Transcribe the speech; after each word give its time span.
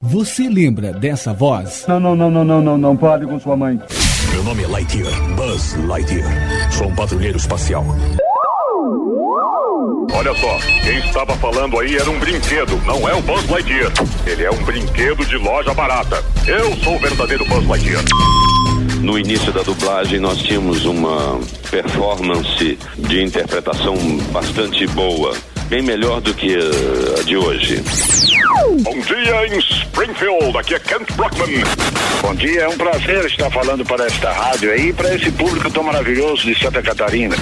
Você 0.00 0.48
lembra 0.48 0.92
dessa 0.92 1.34
voz? 1.34 1.84
Não, 1.88 1.98
não, 1.98 2.14
não, 2.14 2.30
não, 2.30 2.44
não, 2.44 2.62
não, 2.62 2.78
não 2.78 2.96
pode 2.96 3.26
com 3.26 3.40
sua 3.40 3.56
mãe. 3.56 3.80
Meu 4.30 4.44
nome 4.44 4.62
é 4.62 4.66
Lightyear, 4.68 5.12
Buzz 5.34 5.74
Lightyear. 5.74 6.70
Sou 6.70 6.86
um 6.86 6.94
patrulheiro 6.94 7.36
espacial. 7.36 7.84
Olha 10.12 10.32
só, 10.36 10.56
quem 10.84 10.98
estava 11.00 11.34
falando 11.38 11.80
aí 11.80 11.96
era 11.96 12.08
um 12.08 12.18
brinquedo, 12.20 12.80
não 12.86 13.08
é 13.08 13.14
o 13.14 13.20
Buzz 13.22 13.44
Lightyear. 13.50 13.92
Ele 14.24 14.44
é 14.44 14.50
um 14.52 14.62
brinquedo 14.62 15.26
de 15.26 15.36
loja 15.36 15.74
barata. 15.74 16.22
Eu 16.46 16.76
sou 16.76 16.94
o 16.94 16.98
verdadeiro 17.00 17.44
Buzz 17.46 17.66
Lightyear. 17.66 18.04
No 19.02 19.18
início 19.18 19.52
da 19.52 19.62
dublagem, 19.64 20.20
nós 20.20 20.38
tínhamos 20.38 20.84
uma 20.84 21.40
performance 21.72 22.78
de 22.98 23.20
interpretação 23.24 23.96
bastante 24.30 24.86
boa, 24.86 25.34
bem 25.68 25.82
melhor 25.82 26.20
do 26.20 26.32
que 26.32 26.56
a 26.56 27.22
de 27.24 27.36
hoje. 27.36 27.82
Bom 28.80 28.96
dia 29.00 29.46
em 29.48 29.58
Springfield, 29.58 30.56
aqui 30.56 30.74
é 30.74 30.78
Kent 30.78 31.12
Brockman. 31.14 31.64
Bom 32.22 32.32
dia, 32.36 32.62
é 32.62 32.68
um 32.68 32.76
prazer 32.76 33.24
estar 33.24 33.50
falando 33.50 33.84
para 33.84 34.06
esta 34.06 34.30
rádio 34.30 34.70
aí, 34.70 34.92
para 34.92 35.16
esse 35.16 35.32
público 35.32 35.68
tão 35.68 35.82
maravilhoso 35.82 36.44
de 36.44 36.56
Santa 36.56 36.80
Catarina. 36.80 37.34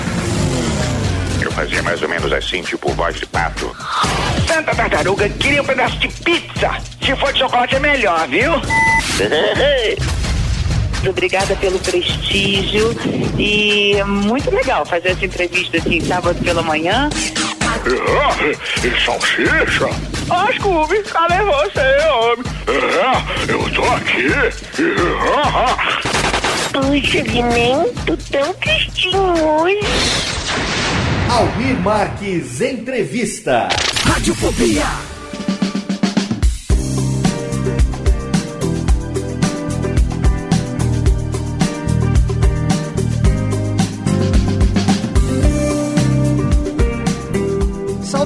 Eu 1.42 1.52
fazia 1.52 1.82
mais 1.82 2.00
ou 2.00 2.08
menos 2.08 2.32
assim, 2.32 2.62
tipo 2.62 2.90
voz 2.94 3.16
de 3.16 3.26
pato. 3.26 3.70
Santa 4.46 4.74
Tartaruga 4.74 5.28
queria 5.28 5.60
um 5.60 5.66
pedaço 5.66 5.98
de 5.98 6.08
pizza. 6.08 6.70
Se 7.04 7.14
for 7.16 7.30
de 7.34 7.40
chocolate 7.40 7.76
é 7.76 7.80
melhor, 7.80 8.26
viu? 8.28 8.52
Obrigada 11.06 11.54
pelo 11.56 11.78
prestígio 11.80 12.96
e 13.38 13.92
é 13.92 14.04
muito 14.04 14.50
legal 14.50 14.86
fazer 14.86 15.10
essa 15.10 15.26
entrevista 15.26 15.76
assim, 15.76 16.00
sábado 16.00 16.42
pela 16.42 16.62
manhã. 16.62 17.10
E 18.82 19.04
salsicha? 19.04 20.15
Ó, 20.28 20.52
Scooby, 20.52 21.02
cadê 21.04 21.42
você, 21.42 22.08
homem? 22.08 22.44
É, 22.68 23.52
eu 23.52 23.70
tô 23.74 23.84
aqui. 23.84 24.28
Puxa, 26.72 27.20
Guimento, 27.22 28.16
tão 28.30 28.52
tristinho 28.54 29.20
hoje. 29.44 29.80
Almir 31.30 31.76
Marques 31.80 32.60
Entrevista. 32.60 33.68
Radiofobia. 34.04 34.84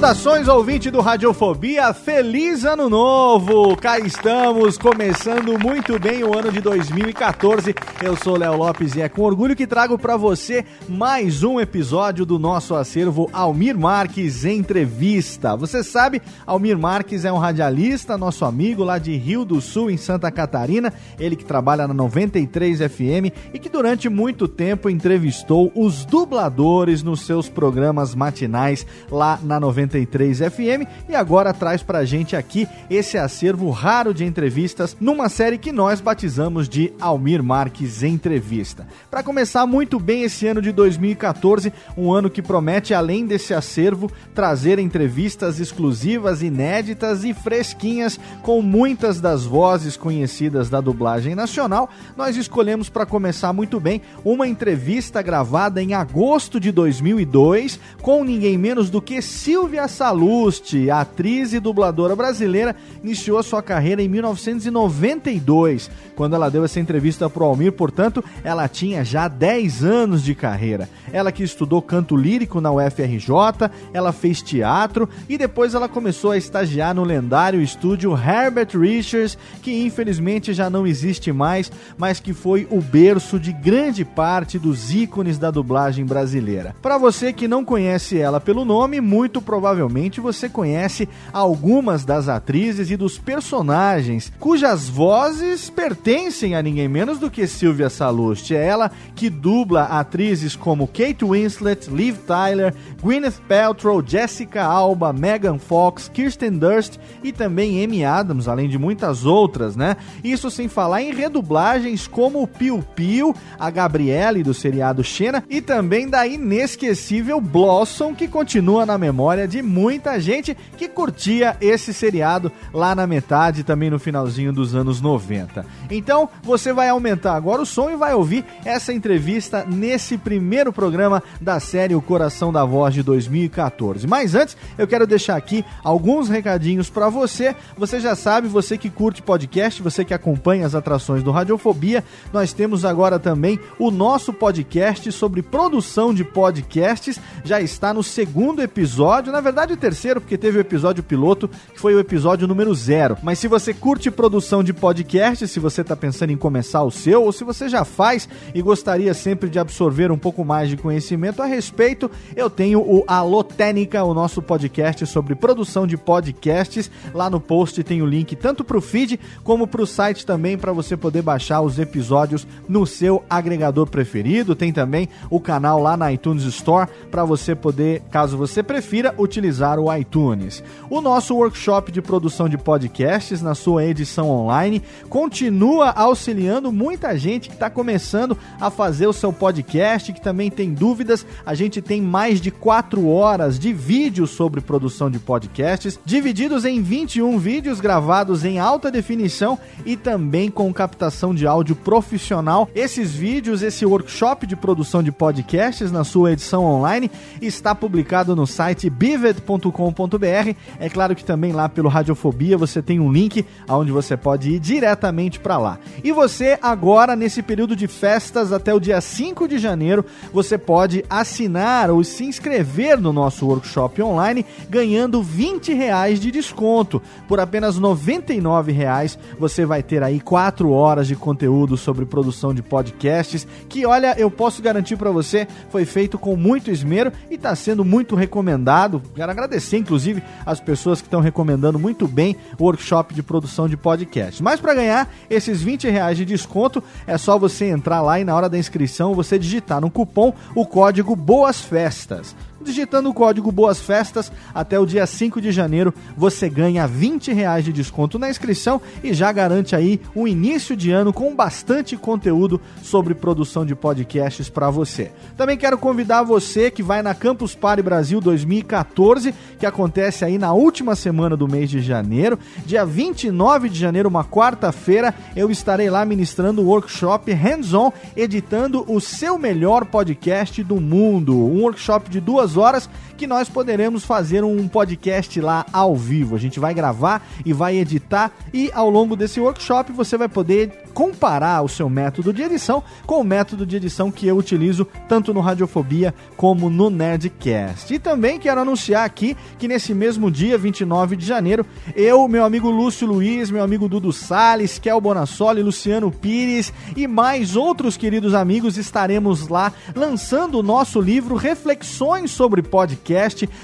Saudações, 0.01 0.47
ouvinte 0.47 0.89
do 0.89 0.99
Radiofobia, 0.99 1.93
feliz 1.93 2.65
ano 2.65 2.89
novo! 2.89 3.77
Cá 3.77 3.99
estamos, 3.99 4.75
começando 4.75 5.59
muito 5.59 5.99
bem 5.99 6.23
o 6.23 6.35
ano 6.35 6.51
de 6.51 6.59
2014. 6.59 7.75
Eu 8.01 8.17
sou 8.17 8.35
Léo 8.35 8.57
Lopes 8.57 8.95
e 8.95 9.01
é 9.01 9.07
com 9.07 9.21
orgulho 9.21 9.55
que 9.55 9.67
trago 9.67 9.99
para 9.99 10.17
você 10.17 10.65
mais 10.89 11.43
um 11.43 11.59
episódio 11.59 12.25
do 12.25 12.39
nosso 12.39 12.73
acervo 12.73 13.29
Almir 13.31 13.77
Marques 13.77 14.43
Entrevista. 14.43 15.55
Você 15.55 15.83
sabe, 15.83 16.19
Almir 16.47 16.79
Marques 16.79 17.23
é 17.23 17.31
um 17.31 17.37
radialista, 17.37 18.17
nosso 18.17 18.43
amigo 18.43 18.83
lá 18.83 18.97
de 18.97 19.15
Rio 19.15 19.45
do 19.45 19.61
Sul, 19.61 19.91
em 19.91 19.97
Santa 19.97 20.31
Catarina. 20.31 20.91
Ele 21.19 21.35
que 21.35 21.45
trabalha 21.45 21.87
na 21.87 21.93
93 21.93 22.79
FM 22.79 23.53
e 23.53 23.59
que 23.59 23.69
durante 23.69 24.09
muito 24.09 24.47
tempo 24.47 24.89
entrevistou 24.89 25.71
os 25.75 26.05
dubladores 26.05 27.03
nos 27.03 27.21
seus 27.21 27.47
programas 27.47 28.15
matinais 28.15 28.83
lá 29.11 29.39
na 29.43 29.59
93 29.59 29.90
FM 29.91 30.87
e 31.09 31.15
agora 31.15 31.53
traz 31.53 31.83
pra 31.83 32.05
gente 32.05 32.35
aqui 32.35 32.67
esse 32.89 33.17
acervo 33.17 33.69
raro 33.69 34.13
de 34.13 34.23
entrevistas 34.23 34.95
numa 34.99 35.29
série 35.29 35.57
que 35.57 35.71
nós 35.71 35.99
batizamos 35.99 36.69
de 36.69 36.93
Almir 36.99 37.43
Marques 37.43 38.03
Entrevista. 38.03 38.87
Para 39.09 39.23
começar 39.23 39.65
muito 39.65 39.99
bem 39.99 40.23
esse 40.23 40.47
ano 40.47 40.61
de 40.61 40.71
2014, 40.71 41.73
um 41.97 42.11
ano 42.11 42.29
que 42.29 42.41
promete 42.41 42.93
além 42.93 43.25
desse 43.25 43.53
acervo 43.53 44.11
trazer 44.33 44.79
entrevistas 44.79 45.59
exclusivas, 45.59 46.41
inéditas 46.41 47.23
e 47.23 47.33
fresquinhas 47.33 48.19
com 48.41 48.61
muitas 48.61 49.19
das 49.19 49.43
vozes 49.45 49.97
conhecidas 49.97 50.69
da 50.69 50.79
dublagem 50.79 51.35
nacional, 51.35 51.89
nós 52.15 52.37
escolhemos 52.37 52.89
para 52.89 53.05
começar 53.05 53.51
muito 53.53 53.79
bem 53.79 54.01
uma 54.23 54.47
entrevista 54.47 55.21
gravada 55.21 55.81
em 55.81 55.93
agosto 55.93 56.59
de 56.59 56.71
2002 56.71 57.79
com 58.01 58.23
ninguém 58.23 58.57
menos 58.57 58.89
do 58.89 59.01
que 59.01 59.21
Silvia 59.21 59.80
Salusti, 59.87 60.89
atriz 60.89 61.53
e 61.53 61.59
dubladora 61.59 62.15
brasileira, 62.15 62.75
iniciou 63.03 63.41
sua 63.43 63.61
carreira 63.61 64.01
em 64.01 64.07
1992, 64.07 65.89
quando 66.15 66.35
ela 66.35 66.49
deu 66.49 66.63
essa 66.63 66.79
entrevista 66.79 67.29
para 67.29 67.43
o 67.43 67.45
Almir, 67.45 67.71
portanto, 67.71 68.23
ela 68.43 68.67
tinha 68.67 69.03
já 69.03 69.27
10 69.27 69.83
anos 69.83 70.23
de 70.23 70.35
carreira. 70.35 70.87
Ela 71.11 71.31
que 71.31 71.43
estudou 71.43 71.81
canto 71.81 72.15
lírico 72.15 72.61
na 72.61 72.71
UFRJ, 72.71 73.69
ela 73.93 74.11
fez 74.11 74.41
teatro 74.41 75.09
e 75.27 75.37
depois 75.37 75.73
ela 75.73 75.89
começou 75.89 76.31
a 76.31 76.37
estagiar 76.37 76.93
no 76.93 77.03
lendário 77.03 77.61
estúdio 77.61 78.13
Herbert 78.13 78.77
Richards, 78.77 79.37
que 79.61 79.83
infelizmente 79.83 80.53
já 80.53 80.69
não 80.69 80.85
existe 80.85 81.31
mais, 81.31 81.71
mas 81.97 82.19
que 82.19 82.33
foi 82.33 82.67
o 82.69 82.81
berço 82.81 83.39
de 83.39 83.51
grande 83.51 84.05
parte 84.05 84.59
dos 84.59 84.93
ícones 84.93 85.37
da 85.37 85.51
dublagem 85.51 86.05
brasileira. 86.05 86.75
Para 86.81 86.97
você 86.97 87.33
que 87.33 87.47
não 87.47 87.65
conhece 87.65 88.17
ela 88.17 88.39
pelo 88.39 88.63
nome, 88.63 89.01
muito 89.01 89.41
provavelmente 89.41 89.70
você 90.19 90.49
conhece 90.49 91.07
algumas 91.31 92.03
das 92.03 92.27
atrizes 92.27 92.89
e 92.91 92.97
dos 92.97 93.17
personagens 93.17 94.31
cujas 94.39 94.89
vozes 94.89 95.69
pertencem 95.69 96.55
a 96.55 96.61
ninguém 96.61 96.87
menos 96.87 97.19
do 97.19 97.29
que 97.29 97.47
Sylvia 97.47 97.89
Salusti. 97.89 98.55
É 98.55 98.65
ela 98.65 98.91
que 99.15 99.29
dubla 99.29 99.83
atrizes 99.83 100.55
como 100.55 100.87
Kate 100.87 101.23
Winslet, 101.23 101.89
Liv 101.89 102.17
Tyler, 102.27 102.73
Gwyneth 103.01 103.39
Paltrow, 103.47 104.03
Jessica 104.05 104.63
Alba, 104.63 105.13
Megan 105.13 105.57
Fox, 105.57 106.09
Kirsten 106.09 106.57
Dunst 106.57 106.97
e 107.23 107.31
também 107.31 107.83
Amy 107.83 108.03
Adams, 108.03 108.47
além 108.47 108.67
de 108.67 108.77
muitas 108.77 109.25
outras, 109.25 109.75
né? 109.75 109.95
Isso 110.23 110.49
sem 110.49 110.67
falar 110.67 111.01
em 111.01 111.13
redublagens 111.13 112.07
como 112.07 112.47
Piu 112.47 112.83
Piu, 112.95 113.35
a 113.59 113.69
Gabriele 113.69 114.43
do 114.43 114.53
seriado 114.53 115.03
Xena 115.03 115.43
e 115.49 115.61
também 115.61 116.09
da 116.09 116.25
inesquecível 116.25 117.39
Blossom, 117.39 118.13
que 118.13 118.27
continua 118.27 118.85
na 118.85 118.97
memória 118.97 119.47
de 119.47 119.60
muita 119.61 120.19
gente 120.19 120.55
que 120.77 120.87
curtia 120.87 121.57
esse 121.59 121.93
seriado 121.93 122.51
lá 122.73 122.95
na 122.95 123.05
metade, 123.05 123.63
também 123.63 123.89
no 123.89 123.99
finalzinho 123.99 124.53
dos 124.53 124.75
anos 124.75 125.01
90. 125.01 125.65
Então, 125.89 126.29
você 126.43 126.73
vai 126.73 126.89
aumentar 126.89 127.35
agora 127.35 127.61
o 127.61 127.65
som 127.65 127.89
e 127.89 127.95
vai 127.95 128.13
ouvir 128.13 128.45
essa 128.63 128.93
entrevista 128.93 129.65
nesse 129.65 130.17
primeiro 130.17 130.71
programa 130.71 131.21
da 131.39 131.59
série 131.59 131.95
O 131.95 132.01
Coração 132.01 132.51
da 132.51 132.63
Voz 132.63 132.93
de 132.93 133.03
2014. 133.03 134.07
Mas 134.07 134.35
antes, 134.35 134.55
eu 134.77 134.87
quero 134.87 135.07
deixar 135.07 135.35
aqui 135.35 135.65
alguns 135.83 136.29
recadinhos 136.29 136.89
para 136.89 137.09
você. 137.09 137.55
Você 137.77 137.99
já 137.99 138.15
sabe, 138.15 138.47
você 138.47 138.77
que 138.77 138.89
curte 138.89 139.21
podcast, 139.21 139.81
você 139.81 140.05
que 140.05 140.13
acompanha 140.13 140.65
as 140.65 140.75
atrações 140.75 141.23
do 141.23 141.31
Radiofobia, 141.31 142.03
nós 142.31 142.53
temos 142.53 142.85
agora 142.85 143.19
também 143.19 143.59
o 143.77 143.91
nosso 143.91 144.31
podcast 144.31 145.11
sobre 145.11 145.41
produção 145.41 146.13
de 146.13 146.23
podcasts. 146.23 147.19
Já 147.43 147.59
está 147.59 147.93
no 147.93 148.03
segundo 148.03 148.61
episódio, 148.61 149.31
na 149.31 149.40
verdade 149.41 149.73
o 149.73 149.77
terceiro, 149.77 150.21
porque 150.21 150.37
teve 150.37 150.57
o 150.57 150.61
episódio 150.61 151.03
piloto, 151.03 151.47
que 151.47 151.79
foi 151.79 151.95
o 151.95 151.99
episódio 151.99 152.47
número 152.47 152.73
zero. 152.73 153.17
Mas 153.23 153.39
se 153.39 153.47
você 153.47 153.73
curte 153.73 154.11
produção 154.11 154.63
de 154.63 154.73
podcast, 154.73 155.47
se 155.47 155.59
você 155.59 155.81
está 155.81 155.95
pensando 155.95 156.31
em 156.31 156.37
começar 156.37 156.83
o 156.83 156.91
seu, 156.91 157.23
ou 157.23 157.31
se 157.31 157.43
você 157.43 157.67
já 157.67 157.83
faz 157.83 158.27
e 158.53 158.61
gostaria 158.61 159.13
sempre 159.13 159.49
de 159.49 159.59
absorver 159.59 160.11
um 160.11 160.17
pouco 160.17 160.45
mais 160.45 160.69
de 160.69 160.77
conhecimento 160.77 161.41
a 161.41 161.45
respeito, 161.45 162.09
eu 162.35 162.49
tenho 162.49 162.79
o 162.81 163.03
Alotênica, 163.07 164.03
o 164.03 164.13
nosso 164.13 164.41
podcast 164.41 165.05
sobre 165.05 165.35
produção 165.35 165.85
de 165.87 165.97
podcasts. 165.97 166.89
Lá 167.13 167.29
no 167.29 167.39
post 167.39 167.83
tem 167.83 168.01
o 168.01 168.05
link 168.05 168.35
tanto 168.35 168.63
para 168.63 168.77
o 168.77 168.81
feed 168.81 169.19
como 169.43 169.67
para 169.67 169.81
o 169.81 169.87
site 169.87 170.25
também 170.25 170.57
para 170.57 170.71
você 170.71 170.95
poder 170.95 171.21
baixar 171.21 171.61
os 171.61 171.79
episódios 171.79 172.47
no 172.67 172.85
seu 172.85 173.23
agregador 173.29 173.87
preferido. 173.87 174.55
Tem 174.55 174.71
também 174.71 175.09
o 175.29 175.39
canal 175.39 175.81
lá 175.81 175.97
na 175.97 176.11
iTunes 176.11 176.43
Store 176.43 176.89
para 177.09 177.25
você 177.25 177.55
poder, 177.55 178.01
caso 178.11 178.37
você 178.37 178.61
prefira, 178.61 179.13
utilizar 179.31 179.79
o 179.79 179.93
iTunes. 179.95 180.61
O 180.89 180.99
nosso 180.99 181.33
workshop 181.35 181.89
de 181.89 182.01
produção 182.01 182.49
de 182.49 182.57
podcasts, 182.57 183.41
na 183.41 183.55
sua 183.55 183.85
edição 183.85 184.29
online, 184.29 184.83
continua 185.07 185.91
auxiliando 185.91 186.69
muita 186.71 187.17
gente 187.17 187.47
que 187.47 187.55
está 187.55 187.69
começando 187.69 188.37
a 188.59 188.69
fazer 188.69 189.07
o 189.07 189.13
seu 189.13 189.31
podcast, 189.31 190.11
que 190.11 190.19
também 190.19 190.51
tem 190.51 190.73
dúvidas. 190.73 191.25
A 191.45 191.55
gente 191.55 191.81
tem 191.81 192.01
mais 192.01 192.41
de 192.41 192.51
4 192.51 193.07
horas 193.07 193.57
de 193.57 193.71
vídeo 193.71 194.27
sobre 194.27 194.59
produção 194.59 195.09
de 195.09 195.17
podcasts, 195.17 195.97
divididos 196.03 196.65
em 196.65 196.81
21 196.81 197.39
vídeos 197.39 197.79
gravados 197.79 198.43
em 198.43 198.59
alta 198.59 198.91
definição 198.91 199.57
e 199.85 199.95
também 199.95 200.51
com 200.51 200.73
captação 200.73 201.33
de 201.33 201.47
áudio 201.47 201.75
profissional. 201.75 202.69
Esses 202.75 203.11
vídeos, 203.11 203.61
esse 203.61 203.85
workshop 203.85 204.45
de 204.45 204.57
produção 204.57 205.01
de 205.01 205.11
podcasts 205.11 205.89
na 205.89 206.03
sua 206.03 206.33
edição 206.33 206.65
online 206.65 207.09
está 207.41 207.73
publicado 207.73 208.35
no 208.35 208.45
site 208.45 208.89
bivet.com.br. 209.21 210.55
É 210.79 210.89
claro 210.89 211.15
que 211.15 211.23
também 211.23 211.51
lá 211.51 211.69
pelo 211.69 211.89
Radiofobia 211.89 212.57
você 212.57 212.81
tem 212.81 212.99
um 212.99 213.11
link 213.11 213.45
aonde 213.67 213.91
você 213.91 214.17
pode 214.17 214.51
ir 214.51 214.59
diretamente 214.59 215.39
para 215.39 215.57
lá. 215.57 215.79
E 216.03 216.11
você 216.11 216.57
agora 216.61 217.15
nesse 217.15 217.41
período 217.41 217.75
de 217.75 217.87
festas 217.87 218.51
até 218.51 218.73
o 218.73 218.79
dia 218.79 218.99
5 218.99 219.47
de 219.47 219.59
janeiro, 219.59 220.03
você 220.33 220.57
pode 220.57 221.05
assinar 221.09 221.89
ou 221.91 222.03
se 222.03 222.25
inscrever 222.25 222.99
no 222.99 223.13
nosso 223.13 223.45
workshop 223.45 224.01
online 224.01 224.45
ganhando 224.69 225.21
20 225.21 225.73
reais 225.73 226.19
de 226.19 226.31
desconto. 226.31 227.01
Por 227.27 227.39
apenas 227.39 227.77
99 227.77 228.71
reais 228.71 229.17
você 229.39 229.65
vai 229.65 229.83
ter 229.83 230.01
aí 230.03 230.19
4 230.19 230.71
horas 230.71 231.07
de 231.07 231.15
conteúdo 231.15 231.77
sobre 231.77 232.05
produção 232.05 232.53
de 232.53 232.61
podcasts 232.61 233.47
que 233.69 233.85
olha, 233.85 234.15
eu 234.17 234.31
posso 234.31 234.61
garantir 234.61 234.95
para 234.95 235.11
você, 235.11 235.47
foi 235.69 235.85
feito 235.85 236.17
com 236.17 236.35
muito 236.35 236.71
esmero 236.71 237.11
e 237.29 237.35
está 237.35 237.55
sendo 237.55 237.85
muito 237.85 238.15
recomendado. 238.15 239.01
Quero 239.13 239.31
agradecer 239.31 239.77
inclusive 239.77 240.23
as 240.45 240.59
pessoas 240.59 241.01
que 241.01 241.07
estão 241.07 241.21
recomendando 241.21 241.77
muito 241.77 242.07
bem 242.07 242.35
o 242.57 242.63
workshop 242.63 243.13
de 243.13 243.21
produção 243.21 243.67
de 243.67 243.75
podcast. 243.75 244.41
Mas 244.41 244.59
para 244.59 244.73
ganhar 244.73 245.09
esses 245.29 245.61
20 245.61 245.89
reais 245.89 246.17
de 246.17 246.25
desconto 246.25 246.83
é 247.05 247.17
só 247.17 247.37
você 247.37 247.65
entrar 247.65 248.01
lá 248.01 248.19
e 248.19 248.23
na 248.23 248.35
hora 248.35 248.49
da 248.49 248.57
inscrição 248.57 249.13
você 249.13 249.37
digitar 249.37 249.81
no 249.81 249.91
cupom 249.91 250.33
o 250.55 250.65
código 250.65 251.15
Boas 251.15 251.61
Festas. 251.61 252.35
Digitando 252.63 253.09
o 253.09 253.13
código 253.13 253.51
Boas 253.51 253.79
Festas 253.79 254.31
até 254.53 254.79
o 254.79 254.85
dia 254.85 255.05
5 255.05 255.41
de 255.41 255.51
janeiro, 255.51 255.93
você 256.15 256.47
ganha 256.47 256.87
20 256.87 257.33
reais 257.33 257.65
de 257.65 257.73
desconto 257.73 258.19
na 258.19 258.29
inscrição 258.29 258.81
e 259.03 259.13
já 259.13 259.31
garante 259.31 259.75
aí 259.75 259.99
um 260.15 260.27
início 260.27 260.75
de 260.75 260.91
ano 260.91 261.11
com 261.11 261.35
bastante 261.35 261.97
conteúdo 261.97 262.61
sobre 262.83 263.15
produção 263.15 263.65
de 263.65 263.73
podcasts 263.73 264.49
para 264.49 264.69
você. 264.69 265.11
Também 265.35 265.57
quero 265.57 265.77
convidar 265.77 266.23
você 266.23 266.69
que 266.69 266.83
vai 266.83 267.01
na 267.01 267.15
Campus 267.15 267.55
Party 267.55 267.81
Brasil 267.81 268.21
2014, 268.21 269.33
que 269.59 269.65
acontece 269.65 270.23
aí 270.23 270.37
na 270.37 270.53
última 270.53 270.95
semana 270.95 271.35
do 271.35 271.47
mês 271.47 271.69
de 271.69 271.81
janeiro. 271.81 272.37
Dia 272.65 272.85
29 272.85 273.69
de 273.69 273.79
janeiro, 273.79 274.07
uma 274.07 274.23
quarta-feira, 274.23 275.13
eu 275.35 275.49
estarei 275.49 275.89
lá 275.89 276.05
ministrando 276.05 276.61
o 276.61 276.65
workshop 276.65 277.31
Hands-On, 277.31 277.91
editando 278.15 278.85
o 278.87 278.99
seu 278.99 279.37
melhor 279.37 279.85
podcast 279.85 280.63
do 280.63 280.79
mundo. 280.79 281.35
Um 281.35 281.63
workshop 281.63 282.09
de 282.09 282.19
duas 282.19 282.50
horas 282.57 282.89
que 283.21 283.27
nós 283.27 283.47
poderemos 283.47 284.03
fazer 284.03 284.43
um 284.43 284.67
podcast 284.67 285.39
lá 285.39 285.63
ao 285.71 285.95
vivo. 285.95 286.35
A 286.35 286.39
gente 286.39 286.59
vai 286.59 286.73
gravar 286.73 287.23
e 287.45 287.53
vai 287.53 287.77
editar 287.77 288.31
e 288.51 288.71
ao 288.73 288.89
longo 288.89 289.15
desse 289.15 289.39
workshop 289.39 289.91
você 289.91 290.17
vai 290.17 290.27
poder 290.27 290.85
comparar 290.91 291.61
o 291.61 291.69
seu 291.69 291.87
método 291.87 292.33
de 292.33 292.41
edição 292.41 292.83
com 293.05 293.21
o 293.21 293.23
método 293.23 293.63
de 293.63 293.75
edição 293.75 294.11
que 294.11 294.25
eu 294.25 294.35
utilizo 294.35 294.87
tanto 295.07 295.35
no 295.35 295.39
Radiofobia 295.39 296.15
como 296.35 296.67
no 296.67 296.89
Nerdcast. 296.89 297.93
E 297.93 297.99
também 297.99 298.39
quero 298.39 298.61
anunciar 298.61 299.05
aqui 299.05 299.37
que 299.59 299.67
nesse 299.67 299.93
mesmo 299.93 300.31
dia, 300.31 300.57
29 300.57 301.15
de 301.15 301.23
janeiro, 301.23 301.63
eu, 301.95 302.27
meu 302.27 302.43
amigo 302.43 302.71
Lúcio 302.71 303.05
Luiz, 303.05 303.51
meu 303.51 303.63
amigo 303.63 303.87
Dudu 303.87 304.11
Salles, 304.11 304.79
Kel 304.79 304.99
Bonassoli, 304.99 305.61
Luciano 305.61 306.11
Pires 306.11 306.73
e 306.97 307.05
mais 307.05 307.55
outros 307.55 307.95
queridos 307.95 308.33
amigos 308.33 308.77
estaremos 308.77 309.47
lá 309.47 309.71
lançando 309.95 310.57
o 310.57 310.63
nosso 310.63 310.99
livro 310.99 311.35
Reflexões 311.35 312.31
sobre 312.31 312.63
Podcast 312.63 313.10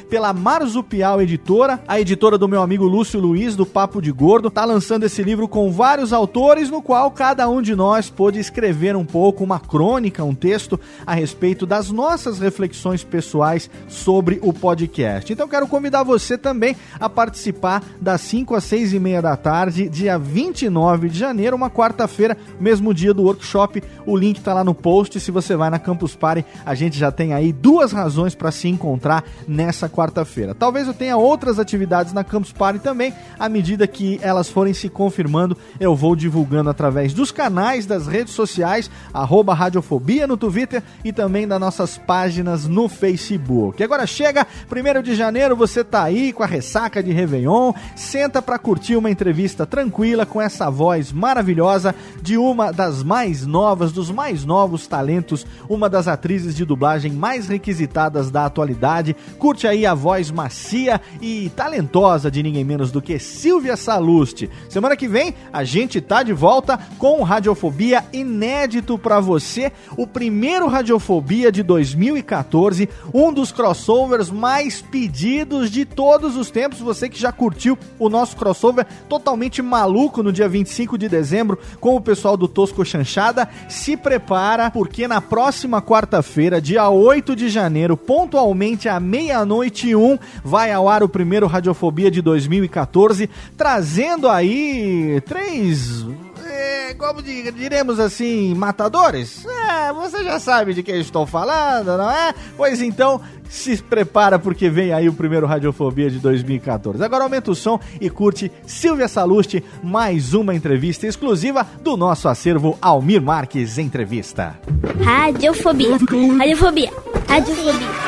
pela 0.10 0.34
Marzupial 0.34 1.22
Editora, 1.22 1.82
a 1.88 2.00
editora 2.00 2.38
do 2.38 2.48
meu 2.48 2.62
amigo 2.62 2.86
Lúcio 2.86 3.20
Luiz 3.20 3.56
do 3.56 3.66
Papo 3.66 4.02
de 4.02 4.12
Gordo, 4.12 4.50
tá 4.50 4.66
lançando 4.66 5.06
esse 5.06 5.24
livro 5.24 5.48
com 5.48 5.72
vários 5.72 6.12
autores 6.12 6.70
no 6.70 6.82
qual 6.82 7.10
cada 7.12 7.48
um 7.50 7.62
de 7.62 7.76
nós 7.76 8.10
pôde 8.10 8.40
escrever 8.40 8.96
um 8.96 9.06
pouco, 9.06 9.44
uma 9.44 9.60
crônica, 9.60 10.24
um 10.24 10.36
texto 10.36 10.80
a 11.06 11.14
respeito 11.14 11.66
das 11.66 11.92
nossas 11.92 12.40
reflexões 12.40 13.04
pessoais 13.04 13.70
sobre 13.88 14.40
o 14.42 14.52
podcast. 14.52 15.32
Então 15.32 15.48
quero 15.48 15.68
convidar 15.68 16.04
você 16.04 16.38
também 16.38 16.76
a 17.00 17.10
participar 17.10 17.84
das 18.02 18.22
5 18.22 18.56
às 18.56 18.64
6 18.64 18.94
e 18.94 19.00
meia 19.00 19.22
da 19.22 19.36
tarde, 19.36 19.90
dia 19.90 20.18
29 20.18 21.10
de 21.10 21.18
janeiro, 21.20 21.56
uma 21.56 21.70
quarta-feira, 21.70 22.38
mesmo 22.60 22.94
dia 22.94 23.14
do 23.14 23.24
workshop. 23.24 23.84
O 24.06 24.16
link 24.16 24.42
tá 24.42 24.54
lá 24.54 24.64
no 24.64 24.74
post. 24.74 25.20
Se 25.20 25.32
você 25.32 25.56
vai 25.56 25.70
na 25.70 25.80
Campus 25.80 26.16
Party, 26.16 26.46
a 26.66 26.76
gente 26.76 26.98
já 26.98 27.12
tem 27.12 27.34
aí 27.34 27.52
duas 27.52 27.92
razões 27.92 28.36
para 28.36 28.52
se 28.52 28.68
encontrar 28.68 29.24
nessa 29.48 29.90
quarta-feira. 29.90 30.56
Talvez 30.56 30.88
eu 30.88 30.94
tenha 30.94 31.18
outras 31.18 31.60
atividades 31.60 32.14
na 32.14 32.24
Campus 32.24 32.52
Party 32.52 32.80
também, 32.80 33.14
à 33.40 33.50
medida 33.50 33.88
que 33.88 34.20
elas 34.22 34.50
forem 34.50 34.74
se 34.74 34.90
confirmando, 34.90 35.58
eu 35.80 35.96
vou 35.96 36.16
divulgando 36.16 36.70
através 36.70 37.14
dos 37.14 37.32
canais 37.32 37.86
das 37.86 38.08
redes 38.08 38.34
sociais, 38.34 38.90
arroba 39.14 39.54
Radiofobia 39.54 40.28
no 40.28 40.38
Twitter 40.38 40.84
e 41.04 41.12
também 41.12 41.48
das 41.48 41.60
nossas 41.60 41.98
páginas 41.98 42.68
no 42.68 42.88
Facebook. 42.88 43.84
Agora 43.84 44.06
chega, 44.08 44.46
primeiro 44.70 45.04
de 45.04 45.16
janeiro, 45.16 45.56
você 45.56 45.84
tá 45.84 46.04
aí 46.04 46.32
com 46.32 46.44
a 46.44 46.48
ressaca 46.48 47.02
de 47.02 47.12
Réveillon, 47.12 47.74
senta 47.96 48.42
para 48.42 48.60
curtir 48.60 48.96
uma 48.96 49.10
entrevista 49.10 49.66
tranquila 49.66 50.26
com 50.26 50.42
essa 50.42 50.70
voz 50.70 51.12
maravilhosa 51.12 51.94
de 52.22 52.38
uma 52.38 52.72
das 52.72 53.04
mais 53.04 53.46
novas, 53.46 53.92
dos 53.92 54.12
mais 54.12 54.46
novos 54.46 54.88
talentos, 54.88 55.46
uma 55.68 55.90
das 55.90 56.08
atrizes 56.08 56.56
de 56.56 56.64
dublagem 56.64 57.12
mais 57.12 57.48
requisitadas 57.48 58.30
da 58.30 58.46
atualidade. 58.46 59.16
Curte 59.38 59.68
aí 59.68 59.86
a 59.86 59.94
voz 59.94 60.32
macia 60.32 61.00
e 61.22 61.50
talentosa 61.56 62.30
de 62.30 62.42
ninguém 62.42 62.64
menos 62.64 62.92
do 62.92 63.02
que 63.02 63.20
Silvia 63.20 63.78
Salusti. 63.78 64.50
Semana 64.70 64.96
que 64.96 65.08
vem 65.08 65.34
a 65.52 65.64
gente 65.64 66.02
tá 66.02 66.24
de 66.24 66.34
volta 66.34 66.80
com 66.98 67.24
Radiofobia 67.24 68.06
inédito 68.12 68.98
para 68.98 69.20
você, 69.20 69.72
o 69.96 70.06
primeiro 70.06 70.68
Radiofobia 70.68 71.52
de 71.52 71.64
2014, 71.64 72.90
um 73.14 73.32
dos 73.32 73.52
crossovers 73.52 74.30
mais 74.30 74.82
pedidos 74.82 75.70
de 75.70 75.86
todos 75.86 76.36
os 76.36 76.50
tempos. 76.50 76.80
Você 76.80 77.10
que 77.10 77.20
já 77.20 77.32
curtiu 77.32 77.78
o 78.00 78.10
nosso 78.10 78.36
crossover 78.36 78.86
totalmente 79.08 79.62
maluco 79.62 80.24
no 80.24 80.32
dia 80.32 80.48
25 80.48 80.98
de 80.98 81.10
dezembro 81.10 81.60
com 81.80 81.96
o 81.96 82.02
pessoal 82.02 82.38
do 82.38 82.48
Tosco 82.48 82.86
Chanchada, 82.86 83.48
se 83.70 83.96
prepara 83.96 84.72
porque 84.72 85.08
na 85.08 85.22
próxima 85.22 85.82
quarta-feira, 85.82 86.62
dia 86.62 86.90
8 86.90 87.36
de 87.36 87.50
janeiro, 87.50 87.98
pontualmente 87.98 88.90
à 88.90 89.00
meia-noite 89.08 89.90
e 89.90 89.96
um, 89.96 90.20
vai 90.44 90.72
ao 90.72 90.90
ar 90.90 91.02
o 91.02 91.10
primeiro 91.10 91.48
Radiofobia 91.48 92.12
de 92.12 92.22
2014, 92.22 93.30
trazendo 93.56 94.28
aí 94.28 95.22
três 95.26 96.06
é, 96.48 96.94
como 96.94 97.22
diremos 97.22 98.00
assim, 98.00 98.56
matadores? 98.56 99.46
É, 99.46 99.92
você 99.92 100.24
já 100.24 100.40
sabe 100.40 100.74
de 100.74 100.82
quem 100.82 101.00
estou 101.00 101.26
falando, 101.26 101.98
não 101.98 102.10
é? 102.10 102.34
Pois 102.56 102.82
então, 102.82 103.22
se 103.50 103.78
prepara 103.78 104.40
porque 104.40 104.70
vem 104.70 104.94
aí 104.94 105.10
o 105.10 105.14
primeiro 105.14 105.46
Radiofobia 105.46 106.10
de 106.10 106.20
2014. 106.20 107.04
Agora 107.04 107.24
aumenta 107.24 107.52
o 107.52 107.56
som 107.56 107.80
e 108.00 108.10
curte 108.10 108.52
Silvia 108.66 109.08
Salusti, 109.08 109.64
mais 109.84 110.34
uma 110.34 110.56
entrevista 110.56 111.06
exclusiva 111.06 111.68
do 111.82 111.98
nosso 111.98 112.28
acervo 112.28 112.78
Almir 112.82 113.22
Marques 113.22 113.78
Entrevista. 113.78 114.58
Radiofobia. 115.04 115.98
Radiofobia. 116.38 116.92
Radiofobia. 117.28 118.07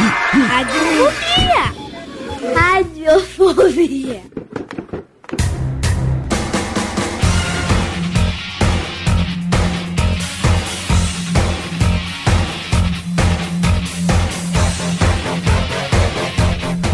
Radiofobia. 0.00 1.64
Radiofobia. 2.54 4.39